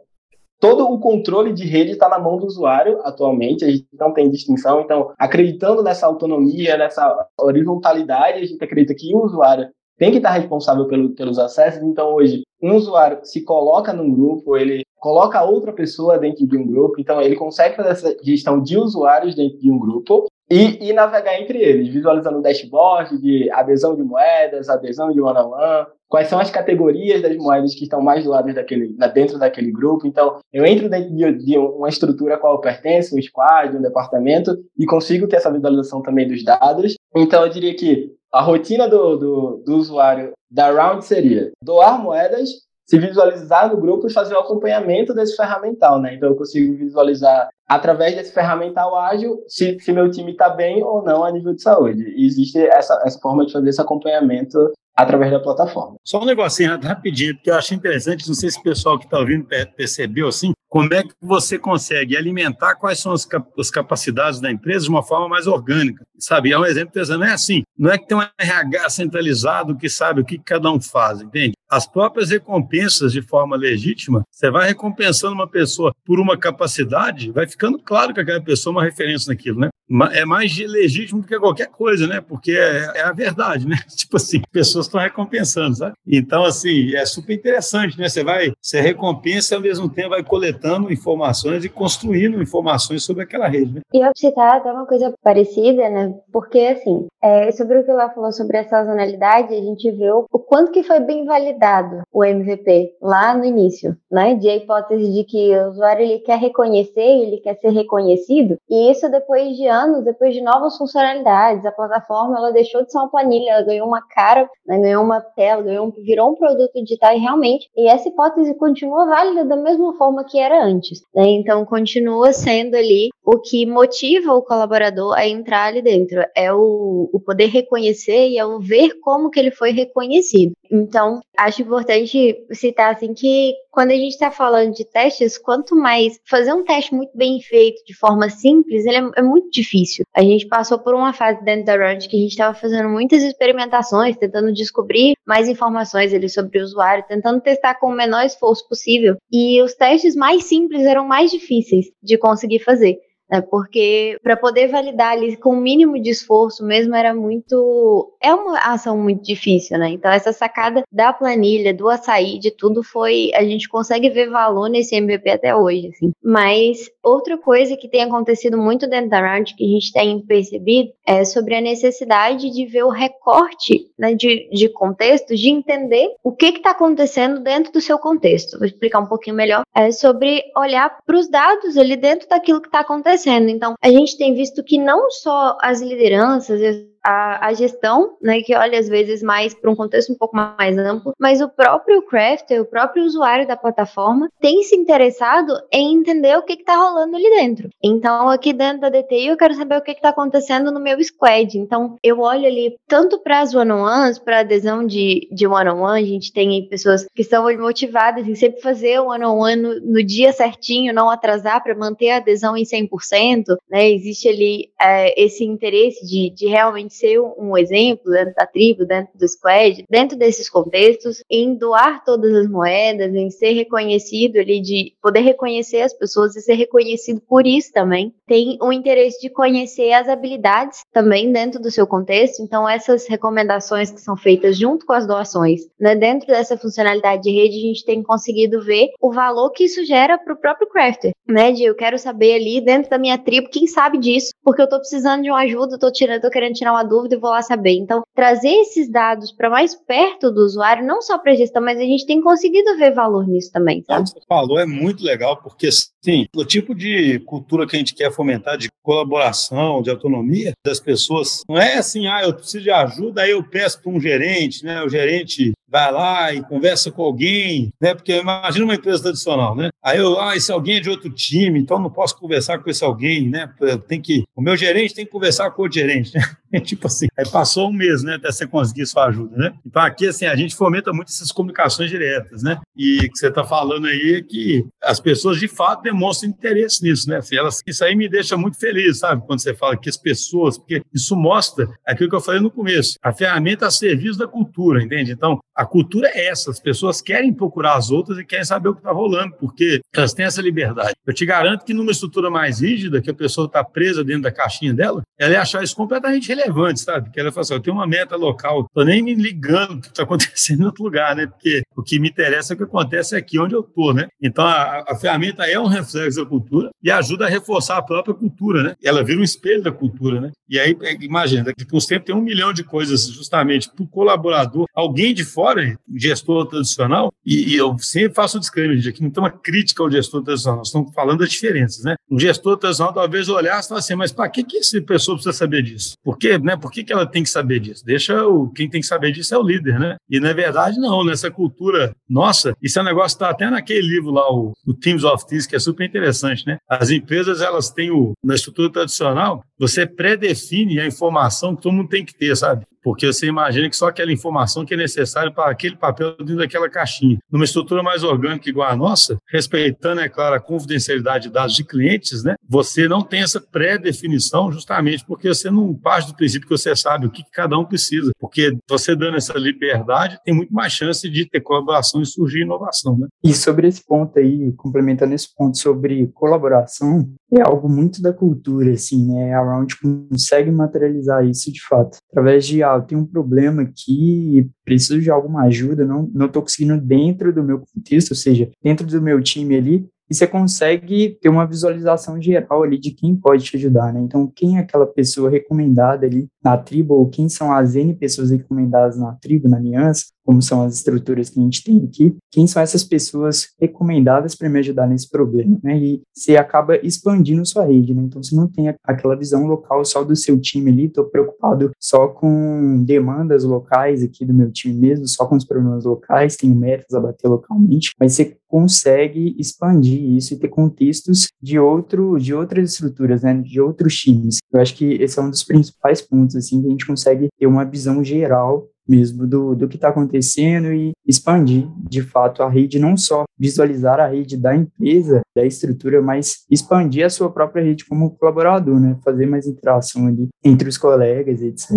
todo 0.59 0.85
o 0.85 0.99
controle 0.99 1.53
de 1.53 1.65
rede 1.65 1.91
está 1.91 2.09
na 2.09 2.19
mão 2.19 2.37
do 2.37 2.45
usuário 2.45 2.99
atualmente, 3.03 3.63
a 3.63 3.69
gente 3.69 3.87
não 3.93 4.13
tem 4.13 4.29
distinção, 4.29 4.81
então, 4.81 5.11
acreditando 5.17 5.83
nessa 5.83 6.07
autonomia, 6.07 6.77
nessa 6.77 7.27
horizontalidade, 7.39 8.39
a 8.39 8.45
gente 8.45 8.63
acredita 8.63 8.95
que 8.95 9.13
o 9.13 9.23
usuário 9.23 9.69
tem 9.97 10.11
que 10.11 10.17
estar 10.17 10.31
responsável 10.31 10.87
pelo, 10.87 11.15
pelos 11.15 11.39
acessos, 11.39 11.81
então 11.81 12.13
hoje, 12.13 12.43
um 12.61 12.75
usuário 12.75 13.19
se 13.23 13.43
coloca 13.43 13.91
num 13.93 14.11
grupo, 14.13 14.55
ele 14.55 14.83
coloca 14.99 15.43
outra 15.43 15.71
pessoa 15.73 16.17
dentro 16.17 16.45
de 16.45 16.57
um 16.57 16.67
grupo, 16.67 16.99
então 16.99 17.21
ele 17.21 17.35
consegue 17.35 17.75
fazer 17.75 17.89
essa 17.89 18.17
gestão 18.23 18.61
de 18.61 18.77
usuários 18.77 19.35
dentro 19.35 19.57
de 19.59 19.71
um 19.71 19.77
grupo, 19.79 20.27
e, 20.49 20.89
e, 20.89 20.93
navegar 20.93 21.39
entre 21.39 21.57
eles, 21.57 21.89
visualizando 21.89 22.39
o 22.39 22.41
dashboard 22.41 23.17
de 23.19 23.51
adesão 23.51 23.95
de 23.95 24.03
moedas, 24.03 24.69
adesão 24.69 25.11
de 25.11 25.19
one-on-one, 25.19 25.87
quais 26.07 26.29
são 26.29 26.39
as 26.39 26.49
categorias 26.49 27.21
das 27.21 27.35
moedas 27.35 27.75
que 27.75 27.83
estão 27.83 28.01
mais 28.01 28.23
doadas 28.23 28.55
daquele, 28.55 28.95
dentro 29.13 29.37
daquele 29.37 29.71
grupo. 29.71 30.07
Então, 30.07 30.39
eu 30.53 30.65
entro 30.65 30.89
dentro 30.89 31.13
de, 31.13 31.45
de 31.45 31.57
uma 31.57 31.89
estrutura 31.89 32.35
a 32.35 32.37
qual 32.37 32.53
eu 32.55 32.61
pertenço, 32.61 33.15
um 33.15 33.21
squad, 33.21 33.75
um 33.75 33.81
departamento, 33.81 34.57
e 34.77 34.85
consigo 34.85 35.27
ter 35.27 35.35
essa 35.35 35.51
visualização 35.51 36.01
também 36.01 36.27
dos 36.27 36.43
dados. 36.43 36.95
Então, 37.15 37.43
eu 37.43 37.49
diria 37.49 37.75
que 37.75 38.15
a 38.31 38.41
rotina 38.41 38.87
do, 38.87 39.17
do, 39.17 39.63
do 39.65 39.75
usuário 39.75 40.31
da 40.49 40.71
Round 40.71 41.03
seria 41.03 41.51
doar 41.61 42.01
moedas, 42.01 42.49
se 42.85 42.97
visualizar 42.97 43.69
no 43.69 43.81
grupo 43.81 44.07
e 44.07 44.13
fazer 44.13 44.33
o 44.33 44.39
acompanhamento 44.39 45.13
desse 45.13 45.35
ferramental, 45.35 45.99
né? 45.99 46.15
Então 46.15 46.29
eu 46.29 46.35
consigo 46.35 46.73
visualizar 46.77 47.49
através 47.67 48.15
desse 48.15 48.33
ferramental 48.33 48.97
ágil 48.97 49.43
se, 49.47 49.77
se 49.79 49.91
meu 49.91 50.09
time 50.09 50.31
está 50.31 50.49
bem 50.49 50.83
ou 50.83 51.03
não 51.03 51.23
a 51.23 51.31
nível 51.31 51.53
de 51.53 51.61
saúde. 51.61 52.03
E 52.15 52.25
existe 52.25 52.57
essa, 52.59 53.01
essa 53.05 53.19
forma 53.19 53.45
de 53.45 53.51
fazer 53.51 53.69
esse 53.69 53.81
acompanhamento 53.81 54.71
através 54.95 55.31
da 55.31 55.39
plataforma. 55.39 55.97
Só 56.03 56.19
um 56.19 56.25
negocinho 56.25 56.79
rapidinho, 56.81 57.35
porque 57.35 57.51
eu 57.51 57.55
achei 57.55 57.77
interessante, 57.77 58.27
não 58.27 58.33
sei 58.33 58.49
se 58.49 58.59
o 58.59 58.63
pessoal 58.63 58.97
que 58.97 59.05
está 59.05 59.19
ouvindo 59.19 59.47
percebeu 59.75 60.27
assim, 60.27 60.53
como 60.67 60.93
é 60.93 61.03
que 61.03 61.13
você 61.21 61.57
consegue 61.57 62.17
alimentar 62.17 62.75
quais 62.75 62.99
são 62.99 63.13
as, 63.13 63.23
cap 63.23 63.47
as 63.57 63.69
capacidades 63.69 64.41
da 64.41 64.51
empresa 64.51 64.85
de 64.85 64.89
uma 64.89 65.03
forma 65.03 65.29
mais 65.29 65.47
orgânica, 65.47 66.03
sabe? 66.17 66.51
É 66.51 66.59
um 66.59 66.65
exemplo 66.65 66.91
não 67.09 67.23
é 67.23 67.31
assim, 67.31 67.63
não 67.77 67.91
é 67.91 67.97
que 67.97 68.07
tem 68.07 68.17
um 68.17 68.23
RH 68.39 68.89
centralizado 68.89 69.77
que 69.77 69.87
sabe 69.87 70.21
o 70.21 70.25
que 70.25 70.39
cada 70.39 70.71
um 70.71 70.81
faz, 70.81 71.21
entende? 71.21 71.53
As 71.69 71.85
próprias 71.85 72.31
recompensas 72.31 73.13
de 73.13 73.21
forma 73.21 73.55
legítima, 73.55 74.23
você 74.31 74.49
vai 74.49 74.67
recompensando 74.67 75.33
uma 75.33 75.47
pessoa 75.47 75.93
por 76.05 76.19
uma 76.19 76.37
capacidade, 76.37 77.31
vai 77.31 77.45
ficando 77.57 77.79
claro 77.79 78.13
que 78.13 78.21
aquela 78.21 78.39
pessoa 78.39 78.71
é 78.71 78.75
uma 78.77 78.83
referência 78.85 79.33
naquilo, 79.33 79.59
né? 79.59 79.69
É 80.13 80.25
mais 80.25 80.55
legítimo 80.57 81.21
do 81.21 81.27
que 81.27 81.39
qualquer 81.39 81.67
coisa, 81.67 82.05
né? 82.05 82.21
Porque 82.21 82.51
é, 82.51 82.99
é 82.99 83.01
a 83.03 83.13
verdade, 83.13 83.65
né? 83.65 83.77
Tipo 83.95 84.17
assim, 84.17 84.41
pessoas 84.51 84.85
estão 84.85 84.99
recompensando, 84.99 85.77
sabe? 85.77 85.93
Então, 86.05 86.43
assim, 86.43 86.93
é 86.93 87.05
super 87.05 87.33
interessante, 87.33 87.97
né? 87.97 88.09
Você 88.09 88.23
vai, 88.23 88.51
você 88.61 88.81
recompensa 88.81 89.53
e 89.53 89.55
ao 89.55 89.61
mesmo 89.61 89.89
tempo 89.89 90.09
vai 90.09 90.23
coletando 90.23 90.91
informações 90.91 91.63
e 91.63 91.69
construindo 91.69 92.41
informações 92.41 93.03
sobre 93.03 93.23
aquela 93.23 93.47
rede, 93.47 93.75
né? 93.75 93.81
E 93.93 94.05
eu 94.05 94.11
citar 94.15 94.57
até 94.57 94.71
uma 94.71 94.85
coisa 94.85 95.13
parecida, 95.23 95.89
né? 95.89 96.13
Porque, 96.33 96.59
assim, 96.59 97.07
é, 97.23 97.49
sobre 97.53 97.79
o 97.79 97.85
que 97.85 97.91
ela 97.91 98.09
falou 98.09 98.31
sobre 98.33 98.57
a 98.57 98.67
sazonalidade, 98.67 99.53
a 99.53 99.61
gente 99.61 99.89
viu 99.91 100.25
o 100.29 100.39
quanto 100.39 100.71
que 100.71 100.83
foi 100.83 100.99
bem 100.99 101.25
validado 101.25 102.01
o 102.11 102.25
MVP 102.25 102.95
lá 103.01 103.35
no 103.37 103.45
início, 103.45 103.95
né? 104.11 104.35
De 104.35 104.49
a 104.49 104.55
hipótese 104.55 105.13
de 105.13 105.23
que 105.23 105.57
o 105.57 105.69
usuário 105.69 106.03
ele 106.03 106.19
quer 106.19 106.37
reconhecer, 106.37 106.99
ele 106.99 107.37
quer 107.47 107.55
ser 107.55 107.69
reconhecido, 107.69 108.57
e 108.69 108.91
isso 108.91 109.09
depois 109.09 109.55
de 109.55 109.65
anos, 109.67 110.03
depois 110.03 110.33
de 110.33 110.41
novas 110.41 110.77
funcionalidades, 110.77 111.65
a 111.65 111.71
plataforma 111.71 112.37
ela 112.37 112.51
deixou 112.51 112.83
de 112.83 112.91
ser 112.91 112.97
uma 112.97 113.09
planilha, 113.09 113.51
ela 113.51 113.65
ganhou 113.65 113.87
uma 113.87 114.01
cara, 114.01 114.49
né? 114.65 114.77
ganhou 114.79 115.03
uma 115.03 115.21
tela, 115.21 115.63
ganhou 115.63 115.87
um, 115.87 115.91
virou 115.91 116.31
um 116.31 116.35
produto 116.35 116.73
digital 116.83 117.13
e 117.13 117.19
realmente, 117.19 117.69
e 117.75 117.87
essa 117.87 118.09
hipótese 118.09 118.53
continua 118.55 119.05
válida 119.05 119.45
da 119.45 119.55
mesma 119.55 119.93
forma 119.93 120.25
que 120.25 120.37
era 120.37 120.61
antes, 120.61 121.01
né? 121.15 121.23
Então 121.27 121.63
continua 121.65 122.33
sendo 122.33 122.75
ali 122.75 123.09
o 123.29 123.41
que 123.41 123.65
motiva 123.65 124.31
o 124.33 124.41
colaborador 124.41 125.13
a 125.13 125.27
entrar 125.27 125.65
ali 125.65 125.81
dentro, 125.81 126.23
é 126.33 126.53
o, 126.53 127.09
o 127.11 127.19
poder 127.19 127.47
reconhecer 127.47 128.29
e 128.29 128.37
é 128.37 128.45
o 128.45 128.57
ver 128.57 128.97
como 129.01 129.29
que 129.29 129.37
ele 129.37 129.51
foi 129.51 129.71
reconhecido. 129.71 130.53
Então, 130.71 131.19
acho 131.37 131.61
importante 131.61 132.37
citar 132.53 132.93
assim 132.93 133.13
que 133.13 133.53
quando 133.69 133.91
a 133.91 133.95
gente 133.95 134.13
está 134.13 134.31
falando 134.31 134.73
de 134.73 134.85
testes, 134.85 135.37
quanto 135.37 135.75
mais 135.75 136.17
fazer 136.25 136.53
um 136.53 136.63
teste 136.63 136.95
muito 136.95 137.11
bem 137.17 137.41
feito 137.41 137.83
de 137.85 137.93
forma 137.93 138.29
simples, 138.29 138.85
ele 138.85 138.95
é, 138.95 139.11
é 139.17 139.21
muito 139.21 139.49
difícil. 139.51 140.05
A 140.15 140.21
gente 140.21 140.47
passou 140.47 140.79
por 140.79 140.95
uma 140.95 141.11
fase 141.11 141.43
dentro 141.43 141.65
da 141.65 141.75
Round 141.75 142.07
que 142.07 142.15
a 142.15 142.19
gente 142.19 142.31
estava 142.31 142.57
fazendo 142.57 142.87
muitas 142.87 143.23
experimentações, 143.23 144.15
tentando 144.15 144.53
descobrir 144.53 145.15
mais 145.25 145.49
informações 145.49 146.13
ali 146.13 146.29
sobre 146.29 146.59
o 146.59 146.63
usuário, 146.63 147.03
tentando 147.05 147.41
testar 147.41 147.75
com 147.75 147.87
o 147.87 147.95
menor 147.95 148.25
esforço 148.25 148.65
possível. 148.69 149.17
E 149.29 149.61
os 149.61 149.73
testes 149.73 150.15
mais 150.15 150.45
simples 150.45 150.85
eram 150.85 151.05
mais 151.05 151.29
difíceis 151.29 151.87
de 152.01 152.17
conseguir 152.17 152.59
fazer. 152.59 152.97
Né? 153.29 153.41
Porque 153.41 154.17
para 154.23 154.37
poder 154.37 154.67
validar 154.67 155.11
ali 155.11 155.35
com 155.35 155.51
o 155.51 155.61
mínimo 155.61 156.01
de 156.01 156.09
esforço 156.09 156.65
mesmo 156.65 156.95
era 156.95 157.13
muito. 157.13 158.13
É 158.21 158.33
uma 158.33 158.57
ação 158.59 158.97
muito 158.97 159.23
difícil, 159.23 159.77
né? 159.77 159.89
Então, 159.89 160.11
essa 160.11 160.31
sacada 160.31 160.83
da 160.91 161.11
planilha, 161.11 161.73
do 161.73 161.89
açaí, 161.89 162.39
de 162.39 162.51
tudo 162.51 162.83
foi. 162.83 163.31
A 163.35 163.43
gente 163.43 163.67
consegue 163.67 164.09
ver 164.09 164.29
valor 164.29 164.69
nesse 164.69 164.95
MVP 164.95 165.29
até 165.29 165.55
hoje, 165.55 165.89
assim. 165.89 166.11
Mas 166.23 166.89
outra 167.03 167.37
coisa 167.37 167.75
que 167.75 167.87
tem 167.87 168.03
acontecido 168.03 168.57
muito 168.57 168.87
dentro 168.87 169.09
da 169.09 169.19
Round, 169.19 169.55
que 169.55 169.65
a 169.65 169.67
gente 169.67 169.91
tem 169.91 170.19
percebido, 170.19 170.91
é 171.05 171.25
sobre 171.25 171.55
a 171.55 171.61
necessidade 171.61 172.49
de 172.49 172.65
ver 172.65 172.83
o 172.83 172.89
recorte 172.89 173.87
né, 173.97 174.13
de, 174.13 174.49
de 174.51 174.69
contexto, 174.69 175.35
de 175.35 175.49
entender 175.49 176.09
o 176.23 176.31
que 176.31 176.47
está 176.47 176.71
acontecendo 176.71 177.39
dentro 177.39 177.71
do 177.71 177.81
seu 177.81 177.97
contexto. 177.97 178.57
Vou 178.57 178.67
explicar 178.67 178.99
um 178.99 179.05
pouquinho 179.05 179.35
melhor. 179.35 179.63
É 179.75 179.91
sobre 179.91 180.43
olhar 180.55 180.97
para 181.05 181.17
os 181.17 181.29
dados 181.29 181.77
ali 181.77 181.95
dentro 181.95 182.27
daquilo 182.27 182.61
que 182.61 182.67
está 182.67 182.79
acontecendo. 182.79 183.16
Então, 183.49 183.75
a 183.81 183.89
gente 183.89 184.17
tem 184.17 184.33
visto 184.33 184.63
que 184.63 184.77
não 184.77 185.09
só 185.11 185.57
as 185.61 185.81
lideranças, 185.81 186.61
a, 187.07 187.47
a 187.47 187.53
gestão, 187.53 188.17
né, 188.21 188.41
que 188.41 188.53
olha 188.53 188.77
às 188.77 188.89
vezes 188.89 189.23
mais 189.23 189.53
para 189.53 189.71
um 189.71 189.75
contexto 189.75 190.11
um 190.11 190.17
pouco 190.17 190.35
mais 190.35 190.77
amplo, 190.77 191.13
mas 191.17 191.39
o 191.39 191.47
próprio 191.47 192.01
crafter, 192.01 192.61
o 192.61 192.65
próprio 192.65 193.05
usuário 193.05 193.47
da 193.47 193.55
plataforma, 193.55 194.29
tem 194.41 194.61
se 194.63 194.75
interessado 194.75 195.53
em 195.71 195.95
entender 195.95 196.37
o 196.37 196.41
que 196.41 196.53
está 196.53 196.75
rolando 196.75 197.15
ali 197.15 197.29
dentro. 197.29 197.69
Então, 197.81 198.27
aqui 198.27 198.51
dentro 198.51 198.81
da 198.81 198.89
DTI, 198.89 199.27
eu 199.27 199.37
quero 199.37 199.53
saber 199.53 199.77
o 199.77 199.81
que 199.81 199.91
está 199.91 200.09
acontecendo 200.09 200.69
no 200.69 200.81
meu 200.81 201.01
squad. 201.01 201.57
Então, 201.57 201.95
eu 202.03 202.19
olho 202.19 202.45
ali 202.45 202.75
tanto 202.89 203.19
para 203.19 203.39
as 203.39 203.55
one-on-ones, 203.55 204.19
para 204.19 204.39
adesão 204.39 204.85
de, 204.85 205.29
de 205.31 205.47
one-on-one, 205.47 206.01
a 206.01 206.05
gente 206.05 206.33
tem 206.33 206.67
pessoas 206.67 207.05
que 207.15 207.21
estão 207.21 207.45
motivadas 207.57 208.27
em 208.27 208.35
sempre 208.35 208.59
fazer 208.61 208.99
o 208.99 209.07
one-on-one 209.07 209.55
no, 209.55 209.79
no, 209.79 210.03
dia 210.03 210.33
certinho, 210.33 210.93
não 210.93 211.09
atrasar 211.09 211.63
para 211.63 211.73
manter 211.73 212.09
a 212.09 212.17
adesão 212.17 212.57
em 212.57 212.63
100%, 212.63 213.55
né? 213.69 213.89
Existe 213.89 214.27
ali 214.27 214.69
é, 214.81 215.23
esse 215.23 215.45
interesse 215.45 216.05
de, 216.05 216.29
de 216.31 216.47
realmente 216.47 216.96
ser 216.97 217.19
um 217.19 217.57
exemplo 217.57 218.11
dentro 218.11 218.33
da 218.35 218.45
tribo, 218.45 218.85
dentro 218.85 219.17
do 219.17 219.27
squad, 219.27 219.85
dentro 219.89 220.17
desses 220.17 220.49
contextos, 220.49 221.23
em 221.29 221.55
doar 221.55 222.03
todas 222.03 222.33
as 222.33 222.49
moedas, 222.49 223.13
em 223.13 223.29
ser 223.29 223.51
reconhecido 223.53 224.37
ali, 224.37 224.59
de 224.61 224.93
poder 225.01 225.21
reconhecer 225.21 225.81
as 225.81 225.93
pessoas 225.93 226.35
e 226.35 226.41
ser 226.41 226.55
reconhecido 226.55 227.21
por 227.21 227.45
isso 227.45 227.71
também. 227.71 228.13
Tem 228.25 228.57
o 228.61 228.71
interesse 228.71 229.19
de 229.21 229.29
conhecer 229.29 229.91
as 229.93 230.07
habilidades 230.07 230.81
também 230.91 231.31
dentro 231.31 231.61
do 231.61 231.71
seu 231.71 231.87
contexto, 231.87 232.41
então 232.41 232.67
essas 232.67 233.07
recomendações 233.07 233.91
que 233.91 234.01
são 234.01 234.17
feitas 234.17 234.57
junto 234.57 234.85
com 234.85 234.93
as 234.93 235.07
doações, 235.07 235.61
né, 235.79 235.95
dentro 235.95 236.27
dessa 236.27 236.57
funcionalidade 236.57 237.23
de 237.23 237.31
rede, 237.31 237.57
a 237.57 237.61
gente 237.61 237.85
tem 237.85 238.03
conseguido 238.03 238.61
ver 238.61 238.89
o 239.01 239.11
valor 239.11 239.51
que 239.51 239.65
isso 239.65 239.85
gera 239.85 240.17
para 240.17 240.33
o 240.33 240.37
próprio 240.37 240.67
crafter, 240.67 241.11
né, 241.27 241.51
de 241.51 241.63
eu 241.63 241.75
quero 241.75 241.97
saber 241.97 242.35
ali 242.35 242.61
dentro 242.61 242.89
da 242.89 242.97
minha 242.97 243.17
tribo 243.17 243.49
quem 243.49 243.67
sabe 243.67 243.97
disso, 243.97 244.31
porque 244.43 244.61
eu 244.61 244.65
estou 244.65 244.79
precisando 244.79 245.23
de 245.23 245.29
uma 245.29 245.41
ajuda, 245.41 245.75
estou 245.75 245.91
tirando, 245.91 246.21
tô 246.21 246.29
querendo 246.29 246.53
tirar 246.53 246.73
uma 246.73 246.76
dúvida 246.83 247.15
e 247.15 247.19
vou 247.19 247.29
lá 247.29 247.41
saber. 247.41 247.77
Então, 247.77 248.03
trazer 248.15 248.49
esses 248.61 248.89
dados 248.89 249.31
para 249.31 249.49
mais 249.49 249.75
perto 249.75 250.31
do 250.31 250.41
usuário, 250.41 250.85
não 250.85 251.01
só 251.01 251.17
para 251.17 251.35
gestão, 251.35 251.61
mas 251.61 251.77
a 251.77 251.83
gente 251.83 252.05
tem 252.05 252.21
conseguido 252.21 252.77
ver 252.77 252.93
valor 252.93 253.27
nisso 253.27 253.51
também. 253.51 253.83
Sabe? 253.83 254.01
O 254.01 254.03
que 254.05 254.19
você 254.19 254.25
falou 254.27 254.59
é 254.59 254.65
muito 254.65 255.03
legal, 255.03 255.37
porque 255.37 255.69
sim, 255.71 256.25
o 256.35 256.45
tipo 256.45 256.73
de 256.73 257.19
cultura 257.19 257.67
que 257.67 257.75
a 257.75 257.79
gente 257.79 257.95
quer 257.95 258.11
fomentar, 258.11 258.57
de 258.57 258.69
colaboração, 258.83 259.81
de 259.81 259.89
autonomia 259.89 260.53
das 260.65 260.79
pessoas, 260.79 261.41
não 261.47 261.57
é 261.57 261.75
assim, 261.75 262.07
ah, 262.07 262.21
eu 262.23 262.33
preciso 262.33 262.63
de 262.63 262.71
ajuda, 262.71 263.21
aí 263.21 263.31
eu 263.31 263.43
peço 263.43 263.81
para 263.81 263.91
um 263.91 263.99
gerente, 263.99 264.63
né? 264.63 264.81
O 264.81 264.89
gerente 264.89 265.51
vai 265.69 265.91
lá 265.91 266.33
e 266.33 266.41
conversa 266.41 266.91
com 266.91 267.03
alguém, 267.03 267.73
né? 267.79 267.93
Porque 267.93 268.19
imagina 268.19 268.65
uma 268.65 268.75
empresa 268.75 269.03
tradicional, 269.03 269.55
né? 269.55 269.69
Aí 269.83 269.97
eu, 269.97 270.19
ah, 270.19 270.35
esse 270.35 270.51
alguém 270.51 270.77
é 270.77 270.79
de 270.79 270.89
outro 270.89 271.09
time, 271.09 271.59
então 271.59 271.79
não 271.79 271.89
posso 271.89 272.17
conversar 272.17 272.59
com 272.59 272.69
esse 272.69 272.83
alguém, 272.83 273.29
né? 273.29 273.49
Tem 273.87 274.01
que, 274.01 274.23
o 274.35 274.41
meu 274.41 274.55
gerente 274.55 274.93
tem 274.93 275.05
que 275.05 275.11
conversar 275.11 275.51
com 275.51 275.63
o 275.63 275.71
gerente, 275.71 276.13
né? 276.15 276.21
Tipo 276.61 276.87
assim, 276.87 277.07
aí 277.17 277.29
passou 277.29 277.69
um 277.69 277.73
mês, 277.73 278.03
né, 278.03 278.15
até 278.15 278.31
você 278.31 278.47
conseguir 278.47 278.85
sua 278.85 279.05
ajuda, 279.05 279.35
né? 279.35 279.53
Então 279.65 279.81
aqui, 279.81 280.07
assim, 280.07 280.25
a 280.25 280.35
gente 280.35 280.55
fomenta 280.55 280.93
muito 280.93 281.09
essas 281.09 281.31
comunicações 281.31 281.89
diretas, 281.89 282.41
né? 282.41 282.59
E 282.75 283.09
que 283.09 283.17
você 283.17 283.27
está 283.27 283.43
falando 283.43 283.87
aí 283.87 284.23
que 284.23 284.65
as 284.87 284.99
pessoas, 284.99 285.37
de 285.37 285.47
fato, 285.47 285.83
demonstram 285.83 286.29
interesse 286.29 286.81
nisso, 286.81 287.09
né? 287.09 287.19
Elas, 287.31 287.61
isso 287.67 287.83
aí 287.83 287.95
me 287.95 288.07
deixa 288.07 288.37
muito 288.37 288.57
feliz, 288.57 288.99
sabe? 288.99 289.21
Quando 289.27 289.41
você 289.41 289.53
fala 289.53 289.75
que 289.75 289.89
as 289.89 289.97
pessoas, 289.97 290.57
porque 290.57 290.81
isso 290.93 291.15
mostra 291.15 291.67
aquilo 291.85 292.09
que 292.09 292.15
eu 292.15 292.21
falei 292.21 292.39
no 292.39 292.49
começo, 292.49 292.97
a 293.03 293.11
ferramenta 293.11 293.67
a 293.67 293.71
serviço 293.71 294.17
da 294.17 294.27
cultura, 294.27 294.81
entende? 294.81 295.11
Então, 295.11 295.39
a 295.53 295.65
cultura 295.65 296.07
é 296.13 296.27
essa, 296.27 296.51
as 296.51 296.59
pessoas 296.59 297.01
querem 297.01 297.33
procurar 297.33 297.75
as 297.75 297.89
outras 297.89 298.19
e 298.19 298.23
querem 298.23 298.45
saber 298.45 298.69
o 298.69 298.73
que 298.73 298.79
está 298.79 298.91
rolando, 298.91 299.35
porque 299.39 299.81
elas 299.93 300.13
têm 300.13 300.25
essa 300.25 300.41
liberdade. 300.41 300.93
Eu 301.05 301.13
te 301.13 301.25
garanto 301.25 301.65
que 301.65 301.73
numa 301.73 301.91
estrutura 301.91 302.29
mais 302.29 302.61
rígida, 302.61 303.01
que 303.01 303.09
a 303.09 303.13
pessoa 303.13 303.47
está 303.47 303.63
presa 303.63 304.03
dentro 304.03 304.21
da 304.21 304.31
caixinha 304.31 304.73
dela, 304.73 305.01
ela 305.17 305.33
ia 305.33 305.41
achar 305.41 305.63
isso 305.63 305.75
completamente 305.75 306.27
relevante, 306.27 306.81
sabe? 306.81 307.05
Porque 307.05 307.19
ela 307.19 307.31
fala 307.31 307.41
assim, 307.41 307.53
eu 307.55 307.59
tenho 307.59 307.75
uma 307.75 307.87
meta 307.87 308.15
local, 308.15 308.67
tô 308.71 308.83
nem 308.83 309.01
me 309.01 309.15
ligando 309.15 309.79
o 309.79 309.81
que 309.81 309.87
está 309.87 310.03
acontecendo 310.03 310.61
em 310.61 310.65
outro 310.65 310.83
lugar, 310.83 311.15
né? 311.15 311.25
Porque 311.25 311.63
o 311.75 311.81
que 311.81 311.99
me 311.99 312.09
interessa 312.09 312.53
é 312.53 312.55
o 312.55 312.57
que 312.57 312.63
acontece 312.63 313.15
aqui 313.15 313.39
onde 313.39 313.55
eu 313.55 313.63
tô, 313.63 313.93
né? 313.93 314.07
Então, 314.21 314.45
a, 314.45 314.76
a 314.87 314.95
ferramenta 314.95 315.45
é 315.45 315.59
um 315.59 315.67
reflexo 315.67 316.19
da 316.19 316.25
cultura 316.25 316.69
e 316.81 316.91
ajuda 316.91 317.25
a 317.25 317.29
reforçar 317.29 317.77
a 317.77 317.81
própria 317.81 318.13
cultura, 318.13 318.63
né? 318.63 318.75
Ela 318.83 319.03
vira 319.03 319.19
um 319.19 319.23
espelho 319.23 319.61
da 319.61 319.71
cultura, 319.71 320.21
né? 320.21 320.31
E 320.49 320.59
aí, 320.59 320.77
é, 320.81 320.93
imagina, 321.01 321.45
daqui 321.45 321.63
a 321.63 321.75
uns 321.75 321.85
tempos 321.85 322.05
tem 322.05 322.15
um 322.15 322.21
milhão 322.21 322.53
de 322.53 322.63
coisas 322.63 323.07
justamente 323.07 323.69
para 323.69 323.83
o 323.83 323.87
colaborador, 323.87 324.65
alguém 324.73 325.13
de 325.13 325.23
fora, 325.23 325.77
gestor 325.95 326.45
tradicional, 326.45 327.11
e, 327.25 327.53
e 327.53 327.55
eu 327.55 327.77
sempre 327.79 328.13
faço 328.13 328.37
um 328.37 328.39
disclaimer, 328.39 328.77
aqui 328.87 329.03
não 329.03 329.09
tem 329.09 329.23
uma 329.23 329.31
crítica 329.31 329.83
ao 329.83 329.91
gestor 329.91 330.23
tradicional, 330.23 330.59
nós 330.59 330.67
estamos 330.67 330.93
falando 330.93 331.19
das 331.19 331.29
diferenças, 331.29 331.83
né? 331.83 331.95
Um 332.09 332.19
gestor 332.19 332.57
tradicional 332.57 332.93
talvez 332.93 333.27
olhasse 333.27 333.67
e 333.67 333.69
falasse 333.69 333.91
assim, 333.91 333.97
mas 333.97 334.11
para 334.11 334.29
que, 334.29 334.43
que 334.43 334.57
essa 334.57 334.81
pessoa 334.81 335.15
precisa 335.15 335.33
saber 335.33 335.61
disso? 335.61 335.95
Por 336.03 336.17
quê, 336.17 336.37
né? 336.37 336.55
Por 336.55 336.71
que, 336.71 336.83
que 336.83 336.93
ela 336.93 337.05
tem 337.05 337.23
que 337.23 337.29
saber 337.29 337.59
disso? 337.59 337.85
Deixa 337.85 338.25
o, 338.25 338.49
quem 338.49 338.69
tem 338.69 338.81
que 338.81 338.87
saber 338.87 339.11
disso 339.11 339.33
é 339.33 339.37
o 339.37 339.43
líder, 339.43 339.79
né? 339.79 339.97
E 340.09 340.19
na 340.19 340.33
verdade, 340.33 340.77
não, 340.77 341.03
nessa 341.03 341.29
cultura 341.29 341.93
nossa, 342.09 342.55
isso 342.61 342.79
é 342.79 342.81
um 342.81 342.85
negócio 342.85 343.17
que 343.17 343.23
está 343.23 343.29
até 343.29 343.49
naquele 343.49 343.87
livro 343.87 344.11
lá, 344.11 344.31
o, 344.31 344.53
o 344.67 344.73
Teams 344.73 345.05
of 345.05 345.25
This, 345.25 345.47
que 345.47 345.55
é 345.55 345.59
super 345.59 345.87
interessante, 345.87 346.45
né? 346.45 346.57
As 346.69 346.89
empresas, 346.89 347.39
elas 347.39 347.69
têm 347.69 347.89
o, 347.89 348.11
na 348.21 348.35
estrutura 348.35 348.69
tradicional, 348.69 349.41
você 349.59 349.85
pré-define 349.85 350.79
a 350.79 350.87
informação 350.87 351.55
que 351.55 351.61
todo 351.61 351.73
mundo 351.73 351.89
tem 351.89 352.05
que 352.05 352.15
ter, 352.15 352.35
sabe? 352.35 352.65
porque 352.87 353.05
você 353.05 353.27
imagina 353.27 353.69
que 353.69 353.75
só 353.75 353.89
aquela 353.89 354.13
informação 354.13 354.63
que 354.63 354.73
é 354.73 354.77
necessária 354.77 355.29
para 355.29 355.51
aquele 355.51 355.75
papel 355.75 356.15
dentro 356.19 356.37
daquela 356.37 356.69
caixinha. 356.69 357.17
Numa 357.29 357.43
estrutura 357.43 357.83
mais 357.83 358.01
orgânica 358.01 358.49
igual 358.49 358.69
a 358.69 358.77
nossa, 358.77 359.17
respeitando, 359.29 359.99
é 359.99 360.07
claro, 360.07 360.35
a 360.35 360.39
confidencialidade 360.39 361.25
de 361.25 361.33
dados 361.33 361.53
de 361.53 361.65
clientes, 361.65 362.23
né? 362.23 362.35
Você 362.47 362.87
não 362.87 363.01
tem 363.01 363.23
essa 363.23 363.41
pré-definição 363.41 364.49
justamente 364.53 365.03
porque 365.05 365.27
você 365.27 365.51
não 365.51 365.73
parte 365.73 366.07
do 366.07 366.15
princípio 366.15 366.47
que 366.47 366.57
você 366.57 366.73
sabe 366.77 367.07
o 367.07 367.11
que 367.11 367.23
cada 367.33 367.57
um 367.57 367.65
precisa. 367.65 368.11
Porque 368.17 368.57
você 368.69 368.95
dando 368.95 369.17
essa 369.17 369.37
liberdade, 369.37 370.17
tem 370.23 370.33
muito 370.33 370.53
mais 370.53 370.71
chance 370.71 371.09
de 371.09 371.27
ter 371.27 371.41
colaboração 371.41 372.01
e 372.01 372.05
surgir 372.05 372.43
inovação, 372.43 372.97
né? 372.97 373.07
E 373.21 373.33
sobre 373.33 373.67
esse 373.67 373.85
ponto 373.85 374.17
aí, 374.17 374.53
complementando 374.53 375.13
esse 375.13 375.27
ponto 375.35 375.57
sobre 375.57 376.07
colaboração, 376.13 377.05
é 377.31 377.41
algo 377.41 377.67
muito 377.67 378.01
da 378.01 378.13
cultura, 378.13 378.71
assim, 378.71 379.05
né? 379.05 379.33
A 379.33 379.41
Round 379.41 379.75
consegue 379.79 380.49
materializar 380.49 381.25
isso 381.25 381.51
de 381.51 381.61
fato, 381.61 381.97
através 382.09 382.45
de, 382.45 382.63
ah, 382.63 382.75
eu 382.75 382.81
tenho 382.81 383.01
um 383.01 383.05
problema 383.05 383.63
aqui, 383.63 384.49
preciso 384.63 385.01
de 385.01 385.11
alguma 385.11 385.43
ajuda, 385.43 385.85
não 385.85 386.09
não 386.13 386.27
estou 386.27 386.41
conseguindo 386.41 386.79
dentro 386.79 387.33
do 387.33 387.43
meu 387.43 387.59
contexto, 387.59 388.11
ou 388.11 388.15
seja, 388.15 388.49
dentro 388.63 388.87
do 388.87 389.01
meu 389.01 389.21
time 389.21 389.55
ali, 389.55 389.87
e 390.09 390.15
você 390.15 390.25
consegue 390.25 391.17
ter 391.21 391.29
uma 391.29 391.45
visualização 391.45 392.21
geral 392.21 392.63
ali 392.63 392.79
de 392.79 392.91
quem 392.91 393.15
pode 393.15 393.43
te 393.43 393.57
ajudar, 393.57 393.93
né? 393.93 393.99
Então, 394.01 394.31
quem 394.35 394.57
é 394.57 394.59
aquela 394.61 394.87
pessoa 394.87 395.29
recomendada 395.29 396.05
ali 396.05 396.27
na 396.43 396.57
tribo, 396.57 396.93
ou 396.95 397.09
quem 397.09 397.27
são 397.27 397.51
as 397.51 397.75
N 397.75 397.93
pessoas 397.93 398.31
recomendadas 398.31 398.97
na 398.97 399.13
tribo, 399.13 399.49
na 399.49 399.57
aliança, 399.57 400.05
como 400.27 400.41
são 400.41 400.61
as 400.63 400.75
estruturas 400.75 401.29
que 401.29 401.39
a 401.39 401.43
gente 401.43 401.63
tem 401.63 401.85
aqui, 401.85 402.15
quem 402.29 402.45
são 402.47 402.61
essas 402.61 402.83
pessoas 402.83 403.47
recomendadas 403.59 404.35
para 404.35 404.49
me 404.49 404.59
ajudar 404.59 404.85
nesse 404.85 405.09
problema, 405.09 405.57
né? 405.63 405.77
E 405.77 406.01
você 406.13 406.35
acaba 406.35 406.75
expandindo 406.85 407.45
sua 407.45 407.65
rede, 407.65 407.93
né? 407.93 408.01
Então 408.03 408.21
você 408.21 408.35
não 408.35 408.47
tem 408.47 408.67
aquela 408.83 409.15
visão 409.15 409.45
local 409.47 409.85
só 409.85 410.03
do 410.03 410.17
seu 410.17 410.37
time 410.39 410.69
ali, 410.69 410.85
estou 410.85 411.05
preocupado 411.05 411.71
só 411.79 412.09
com 412.09 412.83
demandas 412.83 413.45
locais 413.45 414.03
aqui 414.03 414.25
do 414.25 414.33
meu 414.33 414.51
time 414.51 414.73
mesmo, 414.73 415.07
só 415.07 415.25
com 415.25 415.35
os 415.35 415.45
problemas 415.45 415.85
locais, 415.85 416.35
tenho 416.35 416.55
metas 416.55 416.93
a 416.93 416.99
bater 416.99 417.29
localmente, 417.29 417.91
mas 417.97 418.13
você 418.13 418.37
consegue 418.47 419.33
expandir 419.39 419.96
isso 419.97 420.33
e 420.33 420.37
ter 420.37 420.47
contextos 420.47 421.27
de 421.41 421.59
outro 421.59 422.17
de 422.17 422.33
outras 422.33 422.71
estruturas, 422.71 423.23
né, 423.23 423.33
de 423.35 423.59
outros 423.59 423.95
times. 423.95 424.37
Eu 424.51 424.61
acho 424.61 424.75
que 424.75 424.93
esse 424.93 425.19
é 425.19 425.21
um 425.21 425.29
dos 425.29 425.43
principais 425.43 426.01
pontos 426.01 426.35
assim 426.35 426.61
que 426.61 426.67
a 426.67 426.71
gente 426.71 426.85
consegue 426.85 427.27
ter 427.37 427.47
uma 427.47 427.65
visão 427.65 428.03
geral 428.03 428.69
mesmo 428.87 429.27
do, 429.27 429.53
do 429.53 429.67
que 429.67 429.75
está 429.75 429.89
acontecendo 429.89 430.71
e 430.71 430.91
expandir, 431.05 431.67
de 431.89 432.01
fato, 432.01 432.41
a 432.41 432.49
rede, 432.49 432.79
não 432.79 432.95
só 432.95 433.25
visualizar 433.37 433.99
a 433.99 434.07
rede 434.07 434.37
da 434.37 434.55
empresa, 434.55 435.21
da 435.35 435.45
estrutura, 435.45 436.01
mas 436.01 436.45
expandir 436.49 437.05
a 437.05 437.09
sua 437.09 437.29
própria 437.29 437.63
rede 437.63 437.85
como 437.85 438.11
colaborador, 438.11 438.79
né? 438.79 438.97
Fazer 439.03 439.25
mais 439.25 439.45
interação 439.45 440.07
ali 440.07 440.29
entre 440.43 440.69
os 440.69 440.77
colegas, 440.77 441.41
etc. 441.41 441.69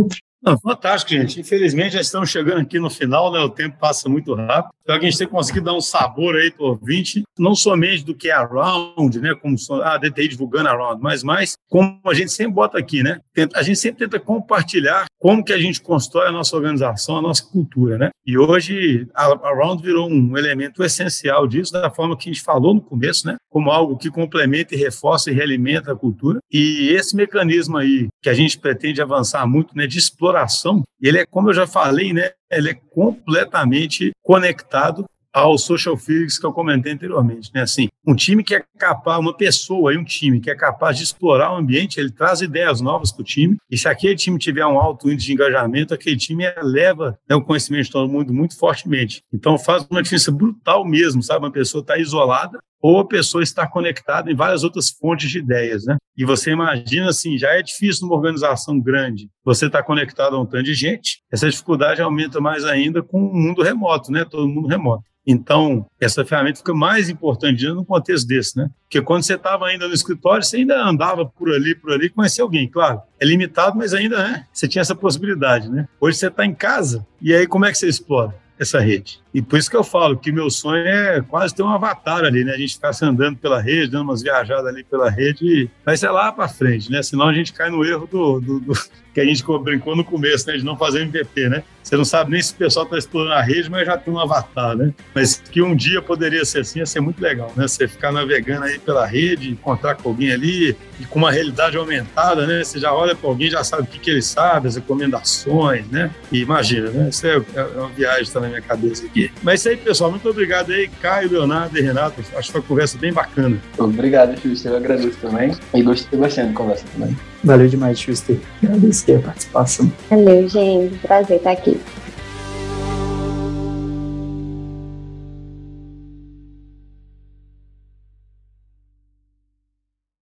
Não, 0.42 0.58
fantástico, 0.58 1.12
gente. 1.12 1.38
Infelizmente, 1.38 1.92
já 1.92 2.00
estamos 2.00 2.30
chegando 2.30 2.60
aqui 2.60 2.78
no 2.78 2.88
final, 2.88 3.30
né? 3.30 3.38
O 3.40 3.50
tempo 3.50 3.78
passa 3.78 4.08
muito 4.08 4.34
rápido. 4.34 4.72
Então, 4.82 4.96
a 4.96 5.00
gente 5.00 5.18
tem 5.18 5.26
conseguido 5.26 5.66
dar 5.66 5.74
um 5.74 5.80
sabor 5.82 6.34
aí 6.34 6.50
para 6.50 6.64
o 6.64 6.68
ouvinte, 6.70 7.22
não 7.38 7.54
somente 7.54 8.04
do 8.04 8.14
que 8.14 8.30
é 8.30 8.32
a 8.32 8.44
Round, 8.44 9.20
né? 9.20 9.34
Como 9.34 9.56
a 9.82 9.98
DTI 9.98 10.28
divulgando 10.28 10.70
a 10.70 10.72
Round, 10.72 11.02
mas 11.02 11.22
mais 11.22 11.56
como 11.68 12.00
a 12.06 12.14
gente 12.14 12.32
sempre 12.32 12.54
bota 12.54 12.78
aqui, 12.78 13.02
né? 13.02 13.20
A 13.54 13.62
gente 13.62 13.78
sempre 13.78 13.98
tenta 14.06 14.18
compartilhar 14.18 15.04
como 15.20 15.44
que 15.44 15.52
a 15.52 15.58
gente 15.58 15.82
constrói 15.82 16.28
a 16.28 16.32
nossa 16.32 16.56
organização, 16.56 17.18
a 17.18 17.22
nossa 17.22 17.44
cultura, 17.44 17.98
né? 17.98 18.10
E 18.26 18.38
hoje 18.38 19.06
a, 19.14 19.26
a 19.26 19.54
Round 19.54 19.82
virou 19.82 20.08
um 20.08 20.36
elemento 20.36 20.82
essencial 20.82 21.46
disso, 21.46 21.72
da 21.72 21.90
forma 21.90 22.16
que 22.16 22.30
a 22.30 22.32
gente 22.32 22.42
falou 22.42 22.74
no 22.74 22.80
começo, 22.80 23.26
né? 23.26 23.36
Como 23.50 23.70
algo 23.70 23.98
que 23.98 24.10
complementa 24.10 24.74
e 24.74 24.78
reforça 24.78 25.30
e 25.30 25.34
realimenta 25.34 25.92
a 25.92 25.96
cultura. 25.96 26.38
E 26.50 26.88
esse 26.88 27.14
mecanismo 27.14 27.76
aí 27.76 28.08
que 28.22 28.30
a 28.30 28.34
gente 28.34 28.58
pretende 28.58 29.02
avançar 29.02 29.46
muito, 29.46 29.76
né? 29.76 29.86
De 29.86 29.98
exploração, 29.98 30.82
ele 31.02 31.18
é, 31.18 31.26
como 31.26 31.50
eu 31.50 31.54
já 31.54 31.66
falei, 31.66 32.12
né, 32.12 32.30
ele 32.50 32.70
é 32.70 32.74
completamente 32.74 34.12
conectado 34.22 35.04
ao 35.32 35.56
social 35.56 35.96
physics 35.96 36.38
que 36.38 36.46
eu 36.46 36.52
comentei 36.52 36.92
anteriormente, 36.92 37.50
né? 37.54 37.62
Assim, 37.62 37.88
um 38.06 38.14
time 38.14 38.42
que 38.42 38.54
é 38.54 38.64
capaz, 38.78 39.18
uma 39.18 39.36
pessoa 39.36 39.92
e 39.92 39.98
um 39.98 40.04
time 40.04 40.40
que 40.40 40.50
é 40.50 40.54
capaz 40.54 40.96
de 40.96 41.04
explorar 41.04 41.52
o 41.52 41.56
ambiente, 41.56 42.00
ele 42.00 42.10
traz 42.10 42.40
ideias 42.40 42.80
novas 42.80 43.12
para 43.12 43.22
o 43.22 43.24
time. 43.24 43.56
E 43.70 43.76
se 43.76 43.88
aquele 43.88 44.16
time 44.16 44.38
tiver 44.38 44.66
um 44.66 44.78
alto 44.78 45.10
índice 45.10 45.26
de 45.26 45.32
engajamento, 45.34 45.94
aquele 45.94 46.16
time 46.16 46.44
eleva 46.56 47.18
né, 47.28 47.36
o 47.36 47.42
conhecimento 47.42 47.84
de 47.84 47.90
todo 47.90 48.10
mundo 48.10 48.32
muito 48.32 48.58
fortemente. 48.58 49.22
Então 49.32 49.58
faz 49.58 49.86
uma 49.90 50.02
diferença 50.02 50.32
brutal 50.32 50.84
mesmo, 50.84 51.22
sabe? 51.22 51.44
Uma 51.44 51.52
pessoa 51.52 51.82
está 51.82 51.98
isolada 51.98 52.58
ou 52.80 52.98
a 53.00 53.06
pessoa 53.06 53.42
está 53.42 53.66
conectada 53.66 54.30
em 54.30 54.34
várias 54.34 54.64
outras 54.64 54.90
fontes 54.90 55.30
de 55.30 55.38
ideias, 55.38 55.84
né? 55.84 55.96
E 56.16 56.24
você 56.24 56.50
imagina 56.50 57.08
assim, 57.08 57.38
já 57.38 57.50
é 57.50 57.62
difícil 57.62 58.06
numa 58.06 58.16
organização 58.16 58.80
grande, 58.80 59.28
você 59.44 59.66
está 59.66 59.82
conectado 59.82 60.36
a 60.36 60.40
um 60.40 60.46
tanto 60.46 60.64
de 60.64 60.74
gente, 60.74 61.22
essa 61.30 61.48
dificuldade 61.48 62.00
aumenta 62.00 62.40
mais 62.40 62.64
ainda 62.64 63.02
com 63.02 63.18
o 63.18 63.34
mundo 63.34 63.62
remoto, 63.62 64.10
né? 64.10 64.24
Todo 64.24 64.48
mundo 64.48 64.68
remoto. 64.68 65.04
Então, 65.26 65.86
essa 66.00 66.24
ferramenta 66.24 66.58
fica 66.58 66.74
mais 66.74 67.08
importante 67.08 67.66
no 67.68 67.84
contexto 67.84 68.26
desse, 68.26 68.56
né? 68.56 68.68
Porque 68.82 69.02
quando 69.02 69.22
você 69.22 69.34
estava 69.34 69.66
ainda 69.66 69.86
no 69.86 69.94
escritório, 69.94 70.42
você 70.42 70.56
ainda 70.56 70.82
andava 70.82 71.26
por 71.26 71.52
ali, 71.52 71.74
por 71.74 71.92
ali, 71.92 72.08
conhecia 72.08 72.42
alguém, 72.42 72.68
claro. 72.68 73.00
É 73.20 73.24
limitado, 73.24 73.76
mas 73.76 73.92
ainda, 73.92 74.16
né? 74.16 74.46
Você 74.52 74.66
tinha 74.66 74.80
essa 74.80 74.94
possibilidade, 74.94 75.70
né? 75.70 75.86
Hoje 76.00 76.16
você 76.16 76.28
está 76.28 76.44
em 76.44 76.54
casa, 76.54 77.06
e 77.20 77.34
aí 77.34 77.46
como 77.46 77.66
é 77.66 77.70
que 77.70 77.78
você 77.78 77.88
explora? 77.88 78.34
Essa 78.60 78.78
rede. 78.78 79.20
E 79.32 79.40
por 79.40 79.58
isso 79.58 79.70
que 79.70 79.76
eu 79.76 79.82
falo 79.82 80.18
que 80.18 80.30
meu 80.30 80.50
sonho 80.50 80.86
é 80.86 81.22
quase 81.22 81.54
ter 81.54 81.62
um 81.62 81.68
avatar 81.68 82.24
ali, 82.24 82.44
né? 82.44 82.52
A 82.52 82.58
gente 82.58 82.74
ficar 82.74 82.92
andando 83.02 83.38
pela 83.38 83.60
rede, 83.60 83.90
dando 83.90 84.02
umas 84.02 84.22
viajadas 84.22 84.66
ali 84.66 84.84
pela 84.84 85.08
rede, 85.08 85.70
mas 85.84 86.02
é 86.02 86.10
lá 86.10 86.30
para 86.30 86.46
frente, 86.46 86.90
né? 86.90 87.02
Senão 87.02 87.26
a 87.26 87.32
gente 87.32 87.52
cai 87.54 87.70
no 87.70 87.82
erro 87.84 88.06
do, 88.06 88.40
do, 88.40 88.60
do, 88.60 88.72
que 89.14 89.20
a 89.20 89.24
gente 89.24 89.42
brincou 89.62 89.96
no 89.96 90.04
começo, 90.04 90.46
né? 90.46 90.58
De 90.58 90.64
não 90.64 90.76
fazer 90.76 91.00
MVP, 91.00 91.48
né? 91.48 91.64
Você 91.82 91.96
não 91.96 92.04
sabe 92.04 92.30
nem 92.32 92.42
se 92.42 92.52
o 92.52 92.56
pessoal 92.56 92.84
está 92.84 92.98
explorando 92.98 93.34
a 93.34 93.42
rede, 93.42 93.70
mas 93.70 93.86
já 93.86 93.96
tem 93.96 94.12
um 94.12 94.18
avatar, 94.18 94.76
né? 94.76 94.92
Mas 95.14 95.42
que 95.50 95.62
um 95.62 95.74
dia 95.74 96.00
poderia 96.00 96.44
ser 96.44 96.60
assim, 96.60 96.78
ia 96.78 96.86
ser 96.86 97.00
muito 97.00 97.20
legal, 97.20 97.52
né? 97.56 97.66
Você 97.66 97.88
ficar 97.88 98.12
navegando 98.12 98.64
aí 98.64 98.78
pela 98.78 99.06
rede, 99.06 99.50
encontrar 99.50 99.96
com 99.96 100.08
alguém 100.10 100.32
ali, 100.32 100.76
e 101.00 101.04
com 101.06 101.18
uma 101.18 101.32
realidade 101.32 101.76
aumentada, 101.76 102.46
né? 102.46 102.62
Você 102.62 102.78
já 102.78 102.92
olha 102.92 103.14
para 103.14 103.28
alguém, 103.28 103.50
já 103.50 103.64
sabe 103.64 103.82
o 103.82 103.86
que, 103.86 103.98
que 103.98 104.10
ele 104.10 104.22
sabe, 104.22 104.68
as 104.68 104.76
recomendações, 104.76 105.86
né? 105.88 106.10
E 106.30 106.40
imagina, 106.40 106.90
né? 106.90 107.08
Isso 107.08 107.26
é, 107.26 107.42
é 107.54 107.62
uma 107.62 107.88
viagem 107.88 108.22
que 108.22 108.28
está 108.28 108.40
na 108.40 108.48
minha 108.48 108.60
cabeça 108.60 109.06
aqui. 109.06 109.32
Mas 109.42 109.66
é 109.66 109.72
isso 109.72 109.80
aí, 109.80 109.84
pessoal. 109.84 110.10
Muito 110.10 110.28
obrigado 110.28 110.72
aí, 110.72 110.88
Caio, 111.00 111.32
Leonardo 111.32 111.76
e 111.78 111.80
Renato. 111.80 112.20
Acho 112.20 112.46
que 112.46 112.52
foi 112.52 112.60
uma 112.60 112.66
conversa 112.66 112.98
bem 112.98 113.12
bacana. 113.12 113.58
Obrigado, 113.78 114.38
Justo. 114.40 114.68
Eu 114.68 114.76
agradeço 114.76 115.16
também. 115.18 115.56
E 115.74 115.82
gostei 115.82 116.18
bastante 116.18 116.48
da 116.48 116.54
conversa 116.54 116.84
também. 116.92 117.16
Valeu 117.42 117.68
demais, 117.68 117.98
Schuster. 117.98 118.38
Agradecer 118.62 119.16
a 119.16 119.20
participação. 119.20 119.90
Valeu, 120.10 120.48
gente. 120.48 120.98
Prazer 120.98 121.38
estar 121.38 121.52
aqui. 121.52 121.80